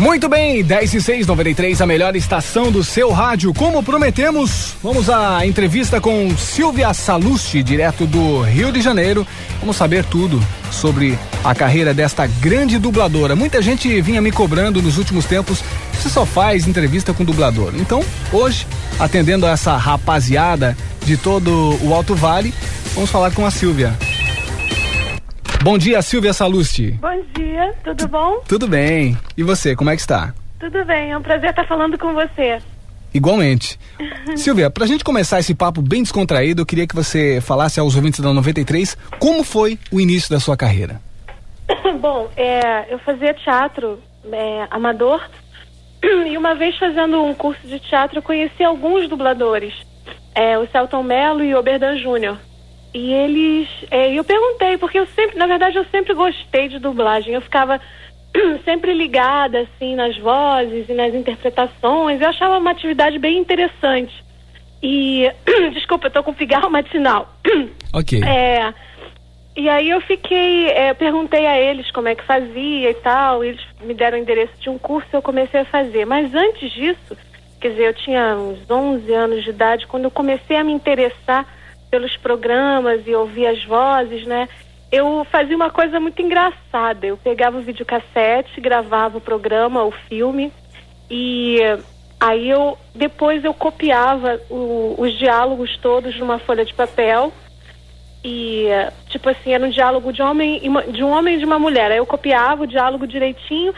Muito 0.06 0.28
bem, 0.28 0.62
10 0.62 0.94
e 0.94 1.02
6, 1.02 1.26
93, 1.26 1.80
a 1.80 1.84
melhor 1.84 2.14
estação 2.14 2.70
do 2.70 2.84
seu 2.84 3.10
rádio. 3.10 3.52
Como 3.52 3.82
prometemos, 3.82 4.76
vamos 4.80 5.10
à 5.10 5.44
entrevista 5.44 6.00
com 6.00 6.30
Silvia 6.38 6.94
Salusti, 6.94 7.60
direto 7.60 8.06
do 8.06 8.40
Rio 8.42 8.70
de 8.70 8.80
Janeiro. 8.80 9.26
Vamos 9.58 9.74
saber 9.74 10.04
tudo 10.04 10.40
sobre 10.70 11.18
a 11.42 11.52
carreira 11.56 11.92
desta 11.92 12.24
grande 12.24 12.78
dubladora. 12.78 13.34
Muita 13.34 13.60
gente 13.60 14.00
vinha 14.00 14.22
me 14.22 14.30
cobrando 14.30 14.80
nos 14.80 14.96
últimos 14.96 15.24
tempos, 15.24 15.60
você 15.92 16.08
só 16.08 16.24
faz 16.24 16.68
entrevista 16.68 17.12
com 17.12 17.24
dublador. 17.24 17.72
Então, 17.74 18.00
hoje, 18.32 18.64
atendendo 19.00 19.44
a 19.44 19.50
essa 19.50 19.76
rapaziada 19.76 20.76
de 21.04 21.16
todo 21.16 21.76
o 21.82 21.92
Alto 21.92 22.14
Vale, 22.14 22.54
vamos 22.94 23.10
falar 23.10 23.32
com 23.32 23.44
a 23.44 23.50
Silvia. 23.50 23.92
Bom 25.62 25.76
dia, 25.76 26.00
Silvia 26.02 26.32
Salusti. 26.32 26.92
Bom 26.92 27.22
dia, 27.34 27.74
tudo 27.82 28.08
bom? 28.08 28.40
Tudo 28.46 28.68
bem. 28.68 29.16
E 29.36 29.42
você, 29.42 29.74
como 29.74 29.90
é 29.90 29.96
que 29.96 30.00
está? 30.00 30.32
Tudo 30.60 30.84
bem, 30.84 31.10
é 31.10 31.18
um 31.18 31.22
prazer 31.22 31.50
estar 31.50 31.66
falando 31.66 31.98
com 31.98 32.14
você. 32.14 32.58
Igualmente. 33.12 33.78
Silvia, 34.36 34.70
pra 34.70 34.86
gente 34.86 35.02
começar 35.02 35.40
esse 35.40 35.54
papo 35.54 35.82
bem 35.82 36.02
descontraído, 36.02 36.62
eu 36.62 36.66
queria 36.66 36.86
que 36.86 36.94
você 36.94 37.40
falasse 37.40 37.80
aos 37.80 37.96
ouvintes 37.96 38.20
da 38.20 38.32
93 38.32 38.96
como 39.18 39.42
foi 39.42 39.78
o 39.90 40.00
início 40.00 40.30
da 40.30 40.38
sua 40.38 40.56
carreira. 40.56 41.00
Bom, 42.00 42.30
é, 42.36 42.92
eu 42.92 42.98
fazia 43.00 43.34
teatro 43.34 43.98
é, 44.30 44.66
amador 44.70 45.20
e 46.26 46.36
uma 46.36 46.54
vez 46.54 46.76
fazendo 46.78 47.22
um 47.22 47.34
curso 47.34 47.66
de 47.66 47.78
teatro 47.80 48.18
eu 48.18 48.22
conheci 48.22 48.62
alguns 48.62 49.08
dubladores, 49.08 49.74
é, 50.34 50.58
o 50.58 50.68
Celton 50.68 51.02
Mello 51.02 51.42
e 51.42 51.54
o 51.54 51.58
Oberdan 51.58 51.98
Júnior. 51.98 52.38
E 52.96 53.12
eles, 53.12 53.68
é, 53.90 54.10
eu 54.14 54.24
perguntei, 54.24 54.78
porque 54.78 54.98
eu 54.98 55.04
sempre, 55.08 55.36
na 55.36 55.46
verdade 55.46 55.76
eu 55.76 55.84
sempre 55.90 56.14
gostei 56.14 56.66
de 56.66 56.78
dublagem, 56.78 57.34
eu 57.34 57.42
ficava 57.42 57.78
sempre 58.64 58.94
ligada 58.94 59.60
assim 59.60 59.94
nas 59.94 60.16
vozes 60.16 60.88
e 60.88 60.94
nas 60.94 61.12
interpretações, 61.12 62.22
eu 62.22 62.28
achava 62.30 62.56
uma 62.56 62.70
atividade 62.70 63.18
bem 63.18 63.36
interessante. 63.36 64.24
E, 64.82 65.30
desculpa, 65.74 66.06
eu 66.06 66.10
tô 66.10 66.22
com 66.22 66.32
pigarro 66.32 66.70
matinal. 66.70 67.30
Ok. 67.92 68.22
É, 68.22 68.74
e 69.56 69.70
aí 69.70 69.88
eu 69.88 70.02
fiquei, 70.02 70.68
é, 70.68 70.92
perguntei 70.92 71.46
a 71.46 71.58
eles 71.58 71.90
como 71.90 72.08
é 72.08 72.14
que 72.14 72.24
fazia 72.24 72.90
e 72.90 72.94
tal, 72.94 73.42
e 73.42 73.48
eles 73.48 73.64
me 73.82 73.94
deram 73.94 74.18
o 74.18 74.20
endereço 74.20 74.52
de 74.60 74.68
um 74.68 74.76
curso 74.76 75.08
e 75.12 75.16
eu 75.16 75.22
comecei 75.22 75.60
a 75.60 75.64
fazer. 75.64 76.04
Mas 76.04 76.34
antes 76.34 76.70
disso, 76.72 77.16
quer 77.58 77.70
dizer, 77.70 77.88
eu 77.88 77.94
tinha 77.94 78.36
uns 78.36 78.70
11 78.70 79.12
anos 79.14 79.44
de 79.44 79.50
idade, 79.50 79.86
quando 79.86 80.04
eu 80.04 80.10
comecei 80.10 80.56
a 80.56 80.64
me 80.64 80.72
interessar 80.72 81.46
pelos 81.96 82.14
programas 82.18 83.06
e 83.06 83.14
ouvir 83.14 83.46
as 83.46 83.64
vozes, 83.64 84.26
né? 84.26 84.46
Eu 84.92 85.26
fazia 85.32 85.56
uma 85.56 85.70
coisa 85.70 85.98
muito 85.98 86.20
engraçada. 86.20 87.06
Eu 87.06 87.16
pegava 87.16 87.56
o 87.56 87.62
videocassete, 87.62 88.60
gravava 88.60 89.16
o 89.16 89.20
programa, 89.20 89.82
o 89.82 89.90
filme, 89.90 90.52
e 91.10 91.58
aí 92.20 92.50
eu 92.50 92.76
depois 92.94 93.42
eu 93.44 93.54
copiava 93.54 94.38
o, 94.50 94.94
os 94.98 95.18
diálogos 95.18 95.74
todos 95.78 96.14
numa 96.18 96.38
folha 96.38 96.66
de 96.66 96.74
papel 96.74 97.32
e 98.22 98.66
tipo 99.08 99.28
assim 99.28 99.52
era 99.52 99.64
um 99.64 99.70
diálogo 99.70 100.12
de 100.12 100.22
homem 100.22 100.60
de 100.90 101.04
um 101.04 101.10
homem 101.10 101.36
e 101.36 101.38
de 101.38 101.44
uma 101.44 101.58
mulher 101.58 101.90
aí 101.90 101.98
eu 101.98 102.06
copiava 102.06 102.62
o 102.62 102.66
diálogo 102.66 103.06
direitinho 103.06 103.74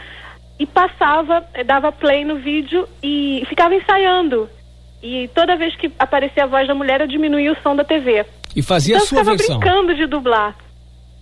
e 0.57 0.65
passava 0.65 1.45
eh, 1.53 1.65
dava 1.65 1.91
play 1.91 2.23
no 2.23 2.37
vídeo 2.37 2.87
e 3.03 3.43
ficava 3.49 3.75
ensaiando 3.75 4.49
e 5.01 5.27
toda 5.29 5.55
vez 5.55 5.75
que 5.75 5.91
aparecia 5.97 6.43
a 6.43 6.47
voz 6.47 6.67
da 6.67 6.75
mulher 6.75 7.01
eu 7.01 7.07
diminuía 7.07 7.51
o 7.51 7.61
som 7.61 7.75
da 7.75 7.83
TV 7.83 8.25
E 8.55 8.61
fazia 8.61 8.95
então 8.95 9.05
a 9.05 9.07
sua 9.07 9.19
eu 9.21 9.25
versão. 9.25 9.59
brincando 9.59 9.95
de 9.95 10.05
dublar. 10.05 10.55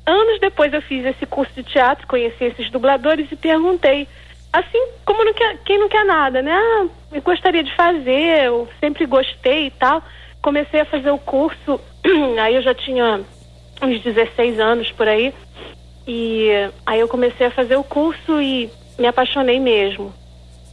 Anos 0.06 0.40
depois 0.40 0.74
eu 0.74 0.82
fiz 0.82 1.06
esse 1.06 1.26
curso 1.26 1.54
de 1.56 1.64
teatro 1.64 2.08
conheci 2.08 2.44
esses 2.46 2.70
dubladores 2.72 3.32
e 3.32 3.36
perguntei 3.36 4.08
assim 4.52 4.82
como 5.06 5.24
não 5.24 5.34
quer, 5.34 5.58
quem 5.66 5.78
não 5.80 5.90
quer 5.90 6.06
nada 6.06 6.42
né? 6.42 6.52
Ah, 6.54 6.86
eu 7.12 7.22
gostaria 7.22 7.64
de 7.64 7.76
fazer 7.76 8.46
eu 8.46 8.68
sempre 8.80 9.06
gostei 9.06 9.68
e 9.68 9.72
tal. 9.72 10.02
Comecei 10.42 10.80
a 10.82 10.86
fazer 10.86 11.12
o 11.12 11.18
curso 11.18 11.80
aí 12.42 12.56
eu 12.56 12.62
já 12.62 12.74
tinha 12.74 13.22
uns 13.82 14.02
16 14.02 14.60
anos 14.60 14.92
por 14.94 15.08
aí. 15.08 15.34
E 16.08 16.50
aí 16.86 17.00
eu 17.02 17.08
comecei 17.08 17.48
a 17.48 17.52
fazer 17.52 17.76
o 17.76 17.84
curso 17.84 18.42
e 18.42 18.70
me 18.98 19.08
apaixonei 19.08 19.60
mesmo 19.60 20.14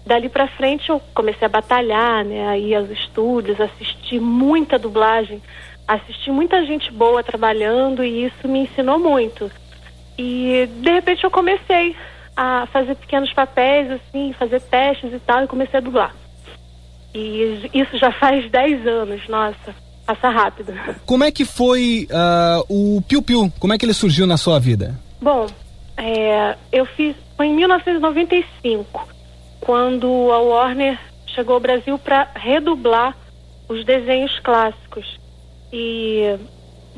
dali 0.04 0.28
pra 0.28 0.48
frente 0.48 0.90
eu 0.90 1.00
comecei 1.14 1.46
a 1.46 1.50
batalhar, 1.50 2.24
né, 2.24 2.48
a 2.48 2.58
ir 2.58 2.74
aos 2.74 2.90
estúdios, 2.90 3.60
assistir 3.60 4.20
muita 4.20 4.78
dublagem, 4.78 5.42
assisti 5.86 6.30
muita 6.30 6.64
gente 6.64 6.90
boa 6.92 7.22
trabalhando 7.22 8.04
e 8.04 8.26
isso 8.26 8.48
me 8.48 8.60
ensinou 8.60 8.98
muito. 8.98 9.50
E 10.18 10.68
de 10.80 10.90
repente 10.90 11.24
eu 11.24 11.30
comecei 11.30 11.96
a 12.36 12.66
fazer 12.72 12.94
pequenos 12.96 13.32
papéis, 13.32 13.90
assim, 13.90 14.34
fazer 14.38 14.60
testes 14.60 15.12
e 15.12 15.18
tal, 15.20 15.44
e 15.44 15.48
comecei 15.48 15.78
a 15.78 15.82
dublar. 15.82 16.14
E 17.14 17.70
isso 17.72 17.96
já 17.96 18.10
faz 18.10 18.50
10 18.50 18.86
anos, 18.86 19.28
nossa, 19.28 19.74
passa 20.04 20.28
rápido. 20.28 20.72
Como 21.06 21.22
é 21.22 21.30
que 21.30 21.44
foi 21.44 22.08
ah, 22.12 22.60
o 22.68 23.00
Piu 23.06 23.22
Piu? 23.22 23.52
Como 23.60 23.72
é 23.72 23.78
que 23.78 23.86
ele 23.86 23.94
surgiu 23.94 24.26
na 24.26 24.36
sua 24.36 24.58
vida? 24.58 24.98
Bom, 25.20 25.46
é, 25.96 26.56
eu 26.72 26.84
fiz 26.84 27.14
foi 27.36 27.46
em 27.46 27.54
1995, 27.54 29.08
quando 29.60 30.06
a 30.32 30.38
Warner 30.40 30.98
chegou 31.26 31.54
ao 31.54 31.60
Brasil 31.60 31.98
para 31.98 32.28
redublar 32.34 33.16
os 33.68 33.84
desenhos 33.84 34.38
clássicos. 34.40 35.18
E 35.72 36.36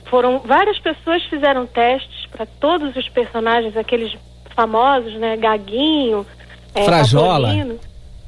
foram 0.07 0.41
várias 0.41 0.79
pessoas 0.79 1.23
fizeram 1.25 1.67
testes 1.67 2.27
para 2.27 2.47
todos 2.47 2.95
os 2.97 3.09
personagens, 3.09 3.77
aqueles 3.77 4.17
famosos, 4.55 5.15
né, 5.15 5.37
Gaguinho, 5.37 6.27
é, 6.75 6.85
Frajola. 6.85 7.49
Apolino. 7.49 7.79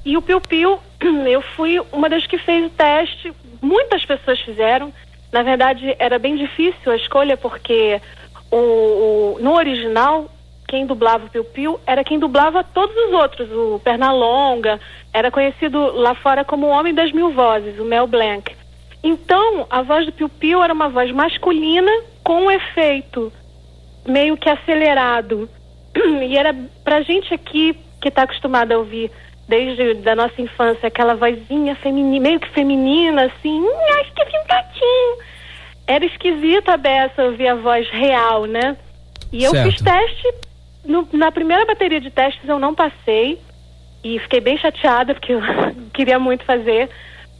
E 0.04 0.16
o 0.16 0.22
Piu 0.22 0.40
Piu, 0.40 0.78
eu 1.26 1.42
fui 1.56 1.78
uma 1.92 2.08
das 2.08 2.26
que 2.26 2.38
fez 2.38 2.66
o 2.66 2.70
teste. 2.70 3.32
Muitas 3.60 4.04
pessoas 4.04 4.38
fizeram. 4.40 4.92
Na 5.32 5.42
verdade, 5.42 5.94
era 5.98 6.18
bem 6.18 6.36
difícil 6.36 6.90
a 6.90 6.96
escolha, 6.96 7.36
porque 7.36 8.00
o, 8.50 8.56
o- 8.56 9.38
no 9.40 9.54
original, 9.54 10.26
quem 10.68 10.86
dublava 10.86 11.24
o 11.24 11.30
Piu 11.30 11.44
Piu 11.44 11.80
era 11.86 12.04
quem 12.04 12.18
dublava 12.18 12.62
todos 12.62 12.94
os 12.94 13.12
outros. 13.14 13.50
O 13.50 13.80
Pernalonga 13.82 14.78
era 15.12 15.30
conhecido 15.30 15.78
lá 15.96 16.14
fora 16.14 16.44
como 16.44 16.66
o 16.66 16.70
Homem 16.70 16.94
das 16.94 17.10
Mil 17.10 17.32
Vozes, 17.32 17.78
o 17.80 17.84
Mel 17.84 18.06
Blanc. 18.06 18.54
Então, 19.02 19.66
a 19.70 19.80
voz 19.82 20.04
do 20.04 20.12
Piu 20.12 20.28
Piu 20.28 20.62
era 20.62 20.72
uma 20.72 20.90
voz 20.90 21.10
masculina 21.10 21.90
com 22.22 22.42
um 22.42 22.50
efeito 22.50 23.32
meio 24.06 24.36
que 24.36 24.48
acelerado. 24.48 25.48
E 26.28 26.36
era 26.36 26.54
pra 26.84 27.00
gente 27.00 27.32
aqui 27.32 27.74
que 28.02 28.10
tá 28.10 28.22
acostumada 28.22 28.74
a 28.74 28.78
ouvir 28.78 29.10
desde 29.48 29.94
da 29.94 30.14
nossa 30.14 30.40
infância 30.40 30.86
aquela 30.86 31.14
vozinha 31.14 31.74
feminina, 31.76 32.22
meio 32.28 32.38
que 32.40 32.50
feminina, 32.50 33.24
assim, 33.24 33.60
"Hum, 33.62 34.00
acho 34.00 34.12
que 34.12 34.24
vi 34.26 34.36
um 34.36 34.46
gatinho. 34.46 35.16
Era 35.86 36.04
esquisito 36.04 36.68
a 36.68 36.76
Bessa 36.76 37.24
ouvir 37.24 37.48
a 37.48 37.54
voz 37.54 37.88
real, 37.88 38.44
né? 38.44 38.76
E 39.32 39.42
eu 39.42 39.50
Certo. 39.50 39.72
fiz 39.72 39.80
teste, 39.80 40.28
no- 40.88 41.08
na 41.12 41.30
primeira 41.30 41.64
bateria 41.66 42.00
de 42.00 42.10
testes 42.10 42.48
eu 42.48 42.58
não 42.58 42.74
passei 42.74 43.38
e 44.02 44.18
fiquei 44.20 44.40
bem 44.40 44.56
chateada 44.58 45.14
porque 45.14 45.32
eu 45.34 45.40
queria 45.94 46.18
muito 46.18 46.44
fazer. 46.44 46.88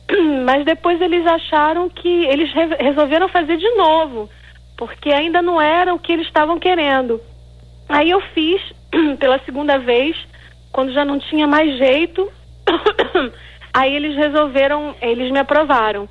Mas 0.45 0.65
depois 0.65 1.01
eles 1.01 1.27
acharam 1.27 1.89
que 1.89 2.09
eles 2.27 2.53
re- 2.53 2.77
resolveram 2.79 3.29
fazer 3.29 3.57
de 3.57 3.71
novo, 3.75 4.29
porque 4.77 5.11
ainda 5.11 5.43
não 5.43 5.61
era 5.61 5.95
o 5.95 5.99
que 5.99 6.13
eles 6.13 6.27
estavam 6.27 6.59
querendo. 6.59 7.21
Aí 7.89 8.11
eu 8.11 8.21
fiz 8.35 8.61
pela 9.19 9.39
segunda 9.41 9.79
vez, 9.79 10.17
quando 10.73 10.93
já 10.93 11.05
não 11.05 11.19
tinha 11.19 11.47
mais 11.47 11.77
jeito. 11.79 12.31
Aí 13.73 13.95
eles 13.95 14.17
resolveram, 14.17 14.95
eles 15.01 15.31
me 15.31 15.39
aprovaram. 15.39 16.09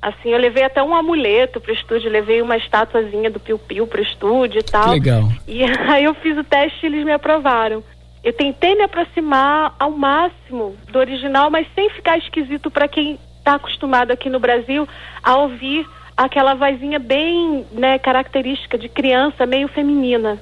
Assim, 0.00 0.28
eu 0.30 0.38
levei 0.38 0.62
até 0.62 0.80
um 0.82 0.94
amuleto 0.94 1.60
pro 1.60 1.72
estúdio, 1.72 2.10
levei 2.10 2.40
uma 2.40 2.56
estatuazinha 2.56 3.30
do 3.30 3.40
Piu 3.40 3.58
Piu 3.58 3.86
pro 3.86 4.00
estúdio 4.02 4.60
e 4.60 4.62
tal. 4.62 4.84
Que 4.84 4.90
legal. 4.90 5.28
E 5.46 5.62
aí 5.90 6.04
eu 6.04 6.14
fiz 6.14 6.36
o 6.38 6.44
teste 6.44 6.78
e 6.84 6.86
eles 6.86 7.04
me 7.04 7.12
aprovaram. 7.12 7.82
Eu 8.22 8.32
tentei 8.32 8.74
me 8.76 8.82
aproximar 8.82 9.74
ao 9.78 9.90
máximo 9.90 10.76
do 10.92 10.98
original, 10.98 11.50
mas 11.50 11.66
sem 11.74 11.90
ficar 11.90 12.16
esquisito 12.18 12.70
para 12.70 12.86
quem 12.86 13.18
está 13.38 13.54
acostumado 13.54 14.10
aqui 14.12 14.28
no 14.28 14.38
Brasil 14.38 14.86
a 15.22 15.36
ouvir 15.36 15.86
aquela 16.16 16.54
vozinha 16.54 16.98
bem, 16.98 17.64
né, 17.72 17.98
característica 17.98 18.76
de 18.76 18.88
criança, 18.88 19.46
meio 19.46 19.68
feminina. 19.68 20.38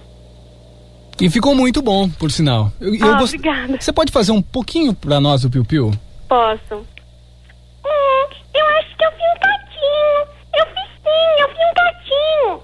E 1.21 1.31
ficou 1.31 1.55
muito 1.55 1.81
bom, 1.81 2.09
por 2.11 2.31
sinal. 2.31 2.71
Eu, 2.81 2.95
eu 2.95 3.15
Ah, 3.15 3.19
gost- 3.19 3.35
obrigada. 3.35 3.79
Você 3.81 3.93
pode 3.93 4.13
fazer 4.13 4.33
um 4.33 4.43
pouquinho 4.43 4.93
pra 4.95 5.19
nós 5.21 5.43
do 5.43 5.51
Piu 5.51 5.65
Piu? 5.65 5.91
Posso? 6.29 6.85
Acho 8.79 8.97
que 8.97 9.05
eu 9.05 9.11
vi 9.11 9.17
um 9.23 9.41
gatinho. 9.41 10.37
Eu 10.59 10.67
fiz 10.67 10.91
sim, 11.03 11.43
eu 11.43 11.49
vi 11.49 11.55
um 11.55 11.75
gatinho. 11.75 12.63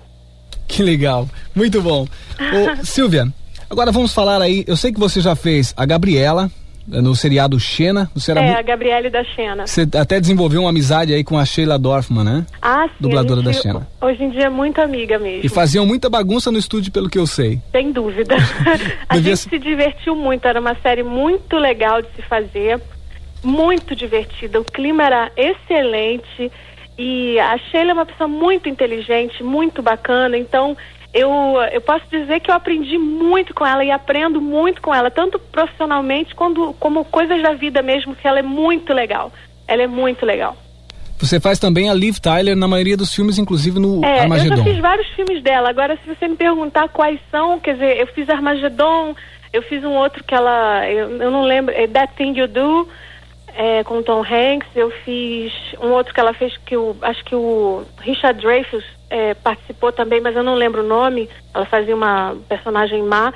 Que 0.69 0.83
legal, 0.83 1.29
muito 1.55 1.81
bom. 1.83 2.03
Ô, 2.41 2.85
Silvia, 2.85 3.29
agora 3.69 3.93
vamos 3.93 4.13
falar 4.15 4.41
aí. 4.41 4.65
Eu 4.67 4.77
sei 4.77 4.93
que 4.93 4.99
você 5.01 5.21
já 5.21 5.35
fez 5.37 5.75
a 5.77 5.85
Gabriela 5.85 6.51
eh, 6.91 7.01
no 7.03 7.15
seriado 7.15 7.61
Xena. 7.61 8.11
Você, 8.15 8.31
era 8.31 8.41
É, 8.41 8.51
mu- 8.53 8.59
a 8.59 8.63
Gabriele 8.63 9.11
da 9.11 9.23
Xena. 9.23 9.67
você 9.67 9.87
até 9.99 10.19
desenvolveu 10.19 10.63
uma 10.63 10.71
amizade 10.71 11.13
aí 11.13 11.23
com 11.23 11.39
a 11.39 11.45
Sheila 11.45 11.79
Dorfman, 11.79 12.25
né? 12.25 12.47
Ah, 12.63 12.87
sim. 12.89 12.95
Dubladora 13.01 13.43
da 13.43 13.53
Xena. 13.53 13.87
Hoje 14.01 14.23
em 14.25 14.31
dia 14.31 14.45
é 14.47 14.49
muito 14.51 14.81
amiga 14.81 15.19
mesmo. 15.19 15.45
E 15.45 15.49
faziam 15.51 15.85
muita 15.85 16.09
bagunça 16.09 16.51
no 16.51 16.59
estúdio, 16.59 16.91
pelo 16.91 17.11
que 17.11 17.19
eu 17.19 17.27
sei. 17.27 17.61
Sem 17.71 17.93
dúvida. 17.93 18.35
a 19.09 19.15
Devia 19.15 19.37
gente 19.37 19.51
se 19.51 19.59
divertiu 19.59 20.17
muito, 20.17 20.47
era 20.49 20.59
uma 20.59 20.75
série 20.83 21.03
muito 21.03 21.57
legal 21.59 22.01
de 22.01 22.09
se 22.17 22.23
fazer, 22.23 22.81
muito 23.43 23.95
divertida, 23.97 24.61
o 24.61 24.65
clima 24.65 25.03
era 25.05 25.33
excelente 25.37 26.51
e 26.99 27.39
a 27.41 27.57
Sheila 27.59 27.91
é 27.91 27.95
uma 27.95 28.07
pessoa 28.07 28.29
muito 28.29 28.69
inteligente, 28.69 29.43
muito 29.43 29.83
bacana, 29.83 30.37
então 30.39 30.77
eu, 31.13 31.31
eu 31.73 31.81
posso 31.81 32.05
dizer 32.11 32.41
que 32.41 32.51
eu 32.51 32.55
aprendi 32.55 32.97
muito 32.97 33.53
com 33.55 33.67
ela 33.67 33.85
e 33.85 33.91
aprendo 33.91 34.41
muito 34.41 34.81
com 34.81 34.95
ela, 34.95 35.11
tanto 35.11 35.39
profissionalmente 35.39 36.35
quanto, 36.35 36.75
como 36.81 37.05
coisas 37.05 37.43
da 37.43 37.53
vida 37.53 37.83
mesmo, 37.83 38.15
que 38.15 38.27
ela 38.27 38.39
é 38.39 38.43
muito 38.43 38.95
legal. 38.95 39.31
Ela 39.69 39.83
é 39.83 39.87
muito 39.87 40.25
legal. 40.25 40.57
Você 41.19 41.39
faz 41.39 41.59
também 41.59 41.89
a 41.89 41.95
Liv 41.95 42.17
Tyler 42.19 42.57
na 42.57 42.67
maioria 42.67 42.97
dos 42.97 43.15
filmes, 43.15 43.39
inclusive 43.39 43.79
no 43.79 44.05
É, 44.05 44.19
eu 44.19 44.23
Armagedon. 44.23 44.57
já 44.57 44.65
fiz 44.65 44.79
vários 44.79 45.09
filmes 45.11 45.43
dela. 45.43 45.69
Agora, 45.69 45.97
se 46.03 46.09
você 46.15 46.27
me 46.27 46.35
perguntar 46.35 46.89
quais 46.89 47.21
são, 47.31 47.61
quer 47.61 47.75
dizer, 47.75 47.99
eu 48.01 48.07
fiz 48.09 48.29
Armagedon, 48.29 49.15
eu 49.53 49.63
fiz 49.63 49.85
um 49.85 49.93
outro 49.93 50.25
que 50.25 50.35
ela, 50.35 50.89
eu, 50.91 51.11
eu 51.21 51.31
não 51.31 51.43
lembro, 51.45 51.73
é 51.77 51.87
That 51.87 52.15
Thing 52.17 52.37
You 52.39 52.49
Do, 52.49 52.89
é, 53.55 53.85
com 53.85 54.03
Tom 54.03 54.21
Hanks. 54.23 54.69
Eu 54.75 54.91
fiz 55.05 55.53
um 55.81 55.89
outro 55.89 56.13
que 56.15 56.21
ela 56.21 56.33
fez 56.35 56.57
que 56.67 56.77
o, 56.77 56.97
acho 57.03 57.25
que 57.25 57.35
o 57.35 57.83
Richard 58.01 58.41
Dreyfuss 58.41 58.85
é, 59.11 59.35
participou 59.35 59.93
também, 59.93 60.21
mas 60.21 60.35
eu 60.37 60.43
não 60.43 60.55
lembro 60.55 60.83
o 60.83 60.87
nome. 60.89 61.29
Ela 61.55 61.67
fazia 61.67 61.95
uma 61.95 62.37
personagem 62.49 63.03
má. 63.03 63.33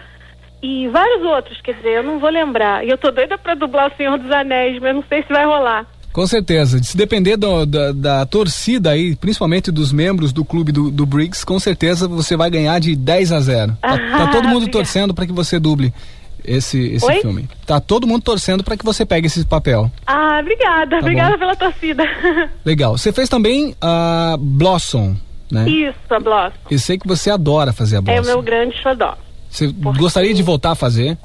E 0.63 0.89
vários 0.89 1.23
outros, 1.23 1.61
quer 1.61 1.75
dizer, 1.75 1.99
eu 1.99 2.03
não 2.03 2.19
vou 2.19 2.31
lembrar. 2.31 2.85
E 2.85 2.89
eu 2.89 2.97
tô 2.99 3.11
doida 3.11 3.37
pra 3.37 3.55
dublar 3.55 3.93
o 3.93 3.97
Senhor 3.97 4.19
dos 4.19 4.31
Anéis, 4.31 4.75
mas 4.81 4.89
eu 4.89 4.95
não 4.95 5.05
sei 5.09 5.23
se 5.23 5.29
vai 5.29 5.45
rolar. 5.45 5.87
Com 6.13 6.27
certeza. 6.27 6.83
Se 6.83 6.97
depender 6.97 7.37
do- 7.37 7.67
da, 7.67 7.93
da 7.93 8.25
torcida 8.27 8.91
aí, 8.93 9.15
principalmente 9.15 9.71
dos 9.71 9.93
membros 9.93 10.33
do 10.33 10.47
clube 10.47 10.73
do, 10.73 10.91
do 10.91 11.05
Briggs, 11.05 11.45
com 11.45 11.59
certeza 11.61 12.09
você 12.09 12.39
vai 12.39 12.49
ganhar 12.49 12.79
de 12.81 12.97
10 12.97 13.33
a 13.33 13.41
0. 13.41 13.77
Tá, 13.83 13.99
tá 13.99 14.27
todo 14.33 14.45
mundo 14.45 14.63
obrigada. 14.63 14.73
torcendo 14.73 15.13
para 15.13 15.27
que 15.27 15.33
você 15.33 15.59
duble 15.61 15.93
esse, 16.47 16.95
esse 16.95 17.05
Oi? 17.07 17.21
filme. 17.21 17.49
Tá 17.67 17.81
todo 17.81 18.07
mundo 18.07 18.23
torcendo 18.23 18.63
para 18.65 18.77
que 18.77 18.85
você 18.85 19.05
pegue 19.05 19.27
esse 19.27 19.45
papel. 19.45 19.91
Ah, 20.07 20.39
obrigada, 20.41 20.91
Tá 20.91 20.99
obrigada 20.99 21.33
bom. 21.33 21.39
pela 21.39 21.57
torcida. 21.57 22.05
Legal. 22.65 22.97
Você 22.97 23.13
fez 23.13 23.29
também 23.29 23.75
a 23.81 24.37
Blossom, 24.39 25.17
né? 25.51 25.69
Isso, 25.69 25.97
a 26.11 26.19
Bloss. 26.21 26.53
Eu 26.71 26.79
sei 26.79 26.99
que 26.99 27.07
você 27.07 27.31
adora 27.31 27.73
fazer 27.73 27.97
a 27.97 27.99
É 27.99 28.01
o 28.01 28.03
Blossom. 28.03 28.23
meu 28.31 28.43
grande 28.43 28.77
xodó. 28.83 29.17
Você 29.51 29.69
gostaria 29.99 30.35
de 30.35 30.43
voltar 30.43 30.73
a 30.73 30.75
fazer? 30.75 31.17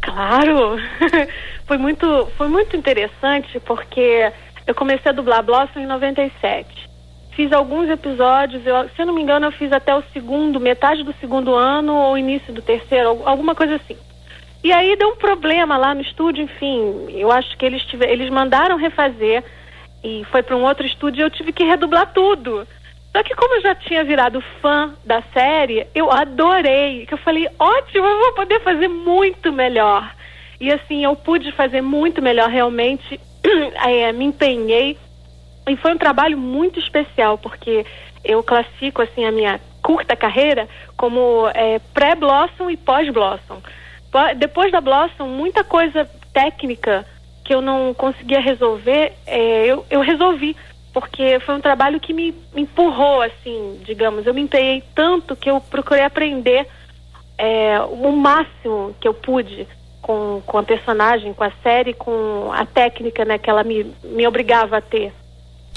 Claro! 0.00 0.76
foi, 1.66 1.76
muito, 1.78 2.28
foi 2.36 2.48
muito 2.48 2.76
interessante 2.76 3.60
porque 3.60 4.30
eu 4.66 4.74
comecei 4.74 5.10
a 5.10 5.14
dublar 5.14 5.42
Blossom 5.42 5.80
em 5.80 5.86
97. 5.86 6.88
Fiz 7.36 7.52
alguns 7.52 7.88
episódios, 7.88 8.66
eu, 8.66 8.84
se 8.94 9.00
eu 9.00 9.06
não 9.06 9.14
me 9.14 9.22
engano, 9.22 9.46
eu 9.46 9.52
fiz 9.52 9.72
até 9.72 9.94
o 9.94 10.02
segundo, 10.12 10.60
metade 10.60 11.02
do 11.04 11.14
segundo 11.20 11.54
ano 11.54 11.94
ou 11.94 12.18
início 12.18 12.52
do 12.52 12.60
terceiro, 12.60 13.08
al- 13.10 13.28
alguma 13.28 13.54
coisa 13.54 13.76
assim. 13.76 13.96
E 14.62 14.72
aí 14.72 14.94
deu 14.96 15.08
um 15.08 15.16
problema 15.16 15.76
lá 15.76 15.94
no 15.94 16.02
estúdio, 16.02 16.44
enfim, 16.44 17.06
eu 17.10 17.32
acho 17.32 17.56
que 17.56 17.64
eles, 17.64 17.82
tive, 17.82 18.04
eles 18.06 18.28
mandaram 18.30 18.76
refazer 18.76 19.42
e 20.04 20.24
foi 20.30 20.42
para 20.42 20.56
um 20.56 20.64
outro 20.64 20.86
estúdio 20.86 21.20
e 21.20 21.24
eu 21.24 21.30
tive 21.30 21.52
que 21.52 21.64
redublar 21.64 22.12
tudo. 22.12 22.66
Só 23.12 23.22
que 23.22 23.34
como 23.34 23.54
eu 23.54 23.62
já 23.62 23.74
tinha 23.74 24.04
virado 24.04 24.40
fã 24.60 24.94
da 25.04 25.22
série, 25.34 25.86
eu 25.94 26.10
adorei. 26.12 27.06
Que 27.06 27.14
eu 27.14 27.18
falei, 27.18 27.48
ótimo, 27.58 28.06
eu 28.06 28.18
vou 28.20 28.32
poder 28.34 28.60
fazer 28.60 28.88
muito 28.88 29.52
melhor. 29.52 30.14
E 30.60 30.70
assim, 30.70 31.04
eu 31.04 31.16
pude 31.16 31.50
fazer 31.52 31.80
muito 31.80 32.22
melhor 32.22 32.48
realmente. 32.48 33.18
É, 33.84 34.12
me 34.14 34.26
empenhei. 34.26 34.96
E 35.68 35.76
foi 35.76 35.92
um 35.92 35.98
trabalho 35.98 36.38
muito 36.38 36.78
especial, 36.78 37.36
porque 37.36 37.84
eu 38.24 38.42
classifico 38.42 39.02
assim 39.02 39.24
a 39.24 39.32
minha 39.32 39.60
curta 39.82 40.14
carreira 40.14 40.68
como 40.96 41.48
é, 41.54 41.78
pré-Blossom 41.92 42.70
e 42.70 42.76
pós-Blossom. 42.76 43.60
Po- 44.10 44.34
Depois 44.36 44.70
da 44.72 44.80
Blossom, 44.80 45.26
muita 45.28 45.62
coisa 45.64 46.08
técnica 46.32 47.06
que 47.44 47.54
eu 47.54 47.60
não 47.60 47.92
conseguia 47.94 48.40
resolver, 48.40 49.12
é, 49.26 49.66
eu, 49.66 49.84
eu 49.90 50.00
resolvi. 50.00 50.56
Porque 50.92 51.38
foi 51.40 51.54
um 51.54 51.60
trabalho 51.60 52.00
que 52.00 52.12
me 52.12 52.34
me 52.52 52.62
empurrou, 52.62 53.22
assim, 53.22 53.80
digamos. 53.84 54.26
Eu 54.26 54.34
me 54.34 54.40
empenhei 54.42 54.82
tanto 54.92 55.36
que 55.36 55.48
eu 55.48 55.60
procurei 55.60 56.02
aprender 56.02 56.66
é, 57.38 57.78
o 57.80 58.10
máximo 58.10 58.92
que 59.00 59.06
eu 59.06 59.14
pude 59.14 59.68
com, 60.02 60.42
com 60.44 60.58
a 60.58 60.62
personagem, 60.64 61.32
com 61.32 61.44
a 61.44 61.52
série, 61.62 61.94
com 61.94 62.50
a 62.52 62.66
técnica 62.66 63.24
né, 63.24 63.38
que 63.38 63.48
ela 63.48 63.62
me, 63.62 63.94
me 64.02 64.26
obrigava 64.26 64.78
a 64.78 64.80
ter. 64.80 65.12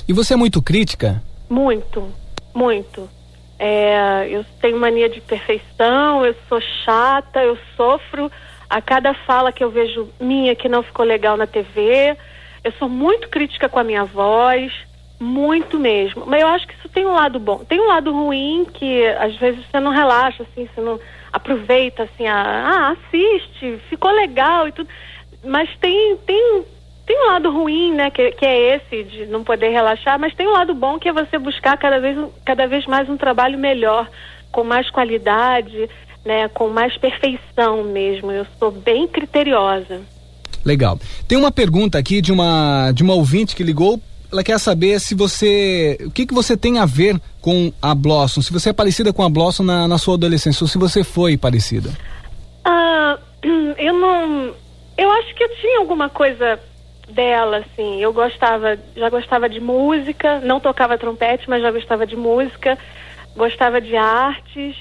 E 0.08 0.13
você 0.13 0.34
é 0.34 0.38
muito 0.38 0.62
crítica? 0.63 1.22
Muito, 1.48 2.12
muito. 2.56 3.08
É, 3.60 4.28
eu 4.30 4.46
tenho 4.62 4.80
mania 4.80 5.08
de 5.08 5.22
perfeição, 5.22 6.26
eu 6.26 6.36
sou 6.50 6.60
chata, 6.84 7.44
eu 7.44 7.58
sofro 7.78 8.32
a 8.70 8.82
cada 8.82 9.14
fala 9.14 9.52
que 9.52 9.64
eu 9.64 9.70
vejo 9.70 10.10
minha 10.20 10.56
que 10.56 10.68
não 10.68 10.82
ficou 10.82 11.06
legal 11.06 11.38
na 11.38 11.46
TV. 11.46 12.18
Eu 12.64 12.72
sou 12.74 12.90
muito 12.90 13.30
crítica 13.30 13.70
com 13.70 13.78
a 13.78 13.84
minha 13.84 14.04
voz, 14.04 14.74
muito 15.20 15.80
mesmo. 15.80 16.26
Mas 16.26 16.42
eu 16.42 16.48
acho 16.48 16.68
que 16.68 16.74
isso 16.74 16.90
tem 16.90 17.06
um 17.06 17.14
lado 17.14 17.40
bom. 17.40 17.60
Tem 17.60 17.80
um 17.80 17.88
lado 17.88 18.12
ruim 18.12 18.66
que 18.74 19.06
às 19.20 19.36
vezes 19.36 19.63
você 19.66 19.80
não 19.80 19.92
relaxa, 19.92 20.44
assim, 20.44 20.68
você 20.74 20.82
não 20.82 21.00
aproveita, 21.32 22.04
assim, 22.04 22.28
a, 22.28 22.36
ah, 22.36 22.96
assiste, 22.98 23.80
ficou 23.89 24.12
legal 24.12 24.68
e 24.68 24.72
tudo. 24.72 24.89
Mas 25.44 25.70
tem, 25.78 26.18
tem, 26.26 26.66
tem 27.06 27.22
um 27.22 27.28
lado 27.28 27.52
ruim, 27.52 27.94
né, 27.94 28.10
que, 28.10 28.32
que 28.32 28.46
é 28.46 28.76
esse 28.76 29.04
de 29.04 29.26
não 29.26 29.44
poder 29.44 29.70
relaxar, 29.70 30.18
mas 30.18 30.34
tem 30.34 30.48
um 30.48 30.54
lado 30.54 30.74
bom 30.74 30.98
que 30.98 31.10
é 31.10 31.13
você 31.13 31.38
buscar 31.38 31.78
cada 31.78 32.00
vez, 32.00 32.18
cada 32.46 32.66
vez 32.66 32.86
mais 32.86 33.10
um 33.10 33.18
trabalho 33.18 33.58
melhor, 33.58 34.10
com 34.52 34.63
mais 34.63 34.89
qualidade, 34.89 35.89
né, 36.24 36.48
com 36.48 36.70
mais 36.70 36.96
perfeição 36.98 37.84
mesmo. 37.84 38.32
Eu 38.32 38.48
sou 38.58 38.72
bem 38.72 39.06
criteriosa. 39.08 40.02
Legal. 40.63 40.98
Tem 41.28 41.38
uma 41.38 41.52
pergunta 41.52 41.98
aqui 41.98 42.22
de 42.22 42.32
uma 42.32 42.92
de 42.94 43.04
uma 43.04 43.13
ouvinte 43.13 43.54
que 43.54 43.63
ligou. 43.63 44.00
Ela 44.32 44.44
quer 44.44 44.58
saber 44.58 45.00
se 45.00 45.13
você. 45.13 45.98
O 46.06 46.10
que, 46.10 46.26
que 46.26 46.34
você 46.34 46.56
tem 46.56 46.80
a 46.80 46.86
ver 46.86 47.20
com 47.42 47.72
a 47.82 47.94
Blossom? 47.94 48.42
Se 48.42 48.54
você 48.54 48.70
é 48.70 48.74
parecida 48.74 49.12
com 49.12 49.24
a 49.24 49.30
Blossom 49.30 49.63
na, 49.63 49.88
na 49.89 49.98
sua 49.98 50.16
adolescência, 50.16 50.63
ou 50.63 50.68
se 50.70 50.78
você 50.78 51.04
foi 51.04 51.36
parecida. 51.36 51.92
Ah, 52.63 53.20
eu 53.78 53.94
não. 53.94 54.54
Eu 54.98 55.12
acho 55.12 55.36
que 55.36 55.44
eu 55.44 55.50
tinha 55.58 55.80
alguma 55.80 56.08
coisa 56.08 56.58
dela, 57.08 57.58
assim. 57.58 58.02
Eu 58.02 58.13
gostava, 58.13 58.78
já 58.96 59.10
gostava 59.10 59.50
de 59.50 59.60
música, 59.60 60.39
não 60.39 60.60
tocava 60.60 60.98
trompete, 60.98 61.50
mas 61.50 61.62
já 61.62 61.72
gostava 61.72 62.06
de 62.06 62.16
música, 62.16 62.78
gostava 63.36 63.80
de 63.82 63.96
artes. 63.96 64.76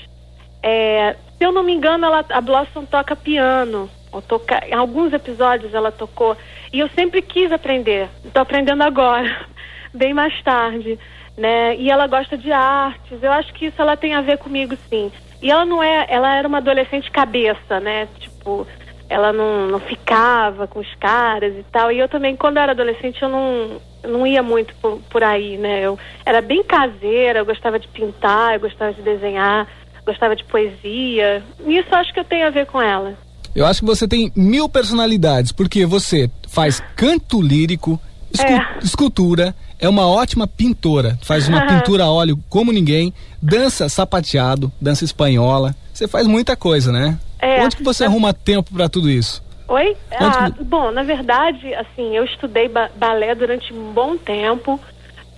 É, 0.63 1.17
se 1.37 1.45
eu 1.45 1.53
não 1.53 1.63
me 1.63 1.73
engano, 1.73 2.07
ela, 2.07 2.25
a 2.29 2.41
Blossom 2.41 2.85
toca 2.85 3.17
piano. 3.17 3.91
Ou 4.13 4.21
toca, 4.21 4.67
em 4.67 4.75
alguns 4.75 5.13
episódios 5.13 5.75
ela 5.75 5.91
tocou. 5.91 6.37
E 6.73 6.79
eu 6.79 6.89
sempre 6.91 7.23
quis 7.23 7.51
aprender. 7.51 8.09
Estou 8.25 8.43
aprendendo 8.43 8.83
agora, 8.83 9.47
bem 9.93 10.13
mais 10.13 10.41
tarde. 10.43 10.99
Né? 11.37 11.77
E 11.77 11.91
ela 11.91 12.07
gosta 12.07 12.37
de 12.37 12.53
artes. 12.53 13.23
Eu 13.23 13.33
acho 13.33 13.53
que 13.55 13.67
isso 13.67 13.81
ela 13.81 13.97
tem 13.97 14.15
a 14.15 14.21
ver 14.21 14.39
comigo, 14.39 14.77
sim. 14.89 15.11
E 15.41 15.51
ela 15.51 15.65
não 15.65 15.83
é, 15.83 16.07
ela 16.09 16.37
era 16.37 16.47
uma 16.47 16.59
adolescente 16.59 17.11
cabeça, 17.11 17.81
né? 17.81 18.07
Tipo, 18.21 18.67
ela 19.13 19.33
não, 19.33 19.69
não 19.69 19.79
ficava 19.81 20.67
com 20.67 20.81
os 20.81 20.95
caras 20.99 21.53
e 21.55 21.65
tal. 21.71 21.93
E 21.93 21.99
eu 21.99 22.09
também, 22.09 22.35
quando 22.37 22.57
eu 22.57 22.63
era 22.63 22.73
adolescente, 22.73 23.21
eu 23.23 23.29
não, 23.29 23.81
não 24.03 24.27
ia 24.27 24.43
muito 24.43 24.75
por, 24.77 24.99
por 25.11 25.23
aí, 25.23 25.57
né? 25.59 25.81
Eu 25.83 25.99
era 26.25 26.41
bem 26.41 26.63
caseira, 26.65 27.41
eu 27.41 27.47
gostava 27.47 27.79
de 27.79 27.87
pintar, 27.89 28.55
eu 28.55 28.61
gostava 28.61 28.93
de 28.93 29.03
desenhar, 29.03 29.69
gostava 30.07 30.35
de 30.35 30.45
poesia. 30.45 31.43
E 31.67 31.79
isso 31.79 31.95
acho 31.95 32.13
que 32.13 32.21
eu 32.21 32.25
tenho 32.25 32.47
a 32.47 32.51
ver 32.51 32.67
com 32.67 32.81
ela. 32.81 33.15
Eu 33.55 33.67
acho 33.67 33.81
que 33.81 33.87
você 33.87 34.09
tem 34.09 34.33
mil 34.35 34.69
personalidades, 34.69 35.53
porque 35.53 35.85
você 35.85 36.31
faz 36.49 36.83
canto 36.97 37.41
lírico, 37.43 38.01
escu- 38.33 38.51
É. 38.51 38.79
escultura, 38.83 39.55
é 39.79 39.89
uma 39.89 40.07
ótima 40.07 40.47
pintora, 40.47 41.19
faz 41.23 41.49
uma 41.49 41.61
pintura 41.69 42.05
a 42.05 42.11
óleo 42.11 42.39
como 42.49 42.73
ninguém, 42.73 43.13
dança 43.43 43.89
sapateado, 43.91 44.73
dança 44.81 45.05
espanhola. 45.05 45.75
Você 45.93 46.09
faz 46.09 46.27
muita 46.27 46.57
coisa, 46.57 46.91
né? 46.91 47.19
É. 47.43 47.61
Onde 47.65 47.77
que 47.77 47.83
você 47.83 48.05
arruma 48.05 48.33
tempo 48.33 48.73
pra 48.73 48.89
tudo 48.89 49.11
isso? 49.11 49.43
Oi? 49.67 49.97
Ah, 50.13 50.49
que- 50.51 50.63
bom, 50.63 50.93
na 50.93 51.03
verdade, 51.03 51.75
assim, 51.75 52.17
eu 52.17 52.25
estudei 52.25 52.69
ba- 52.69 52.91
balé 52.95 53.35
durante 53.35 53.73
um 53.75 53.93
bom 53.93 54.17
tempo, 54.17 54.79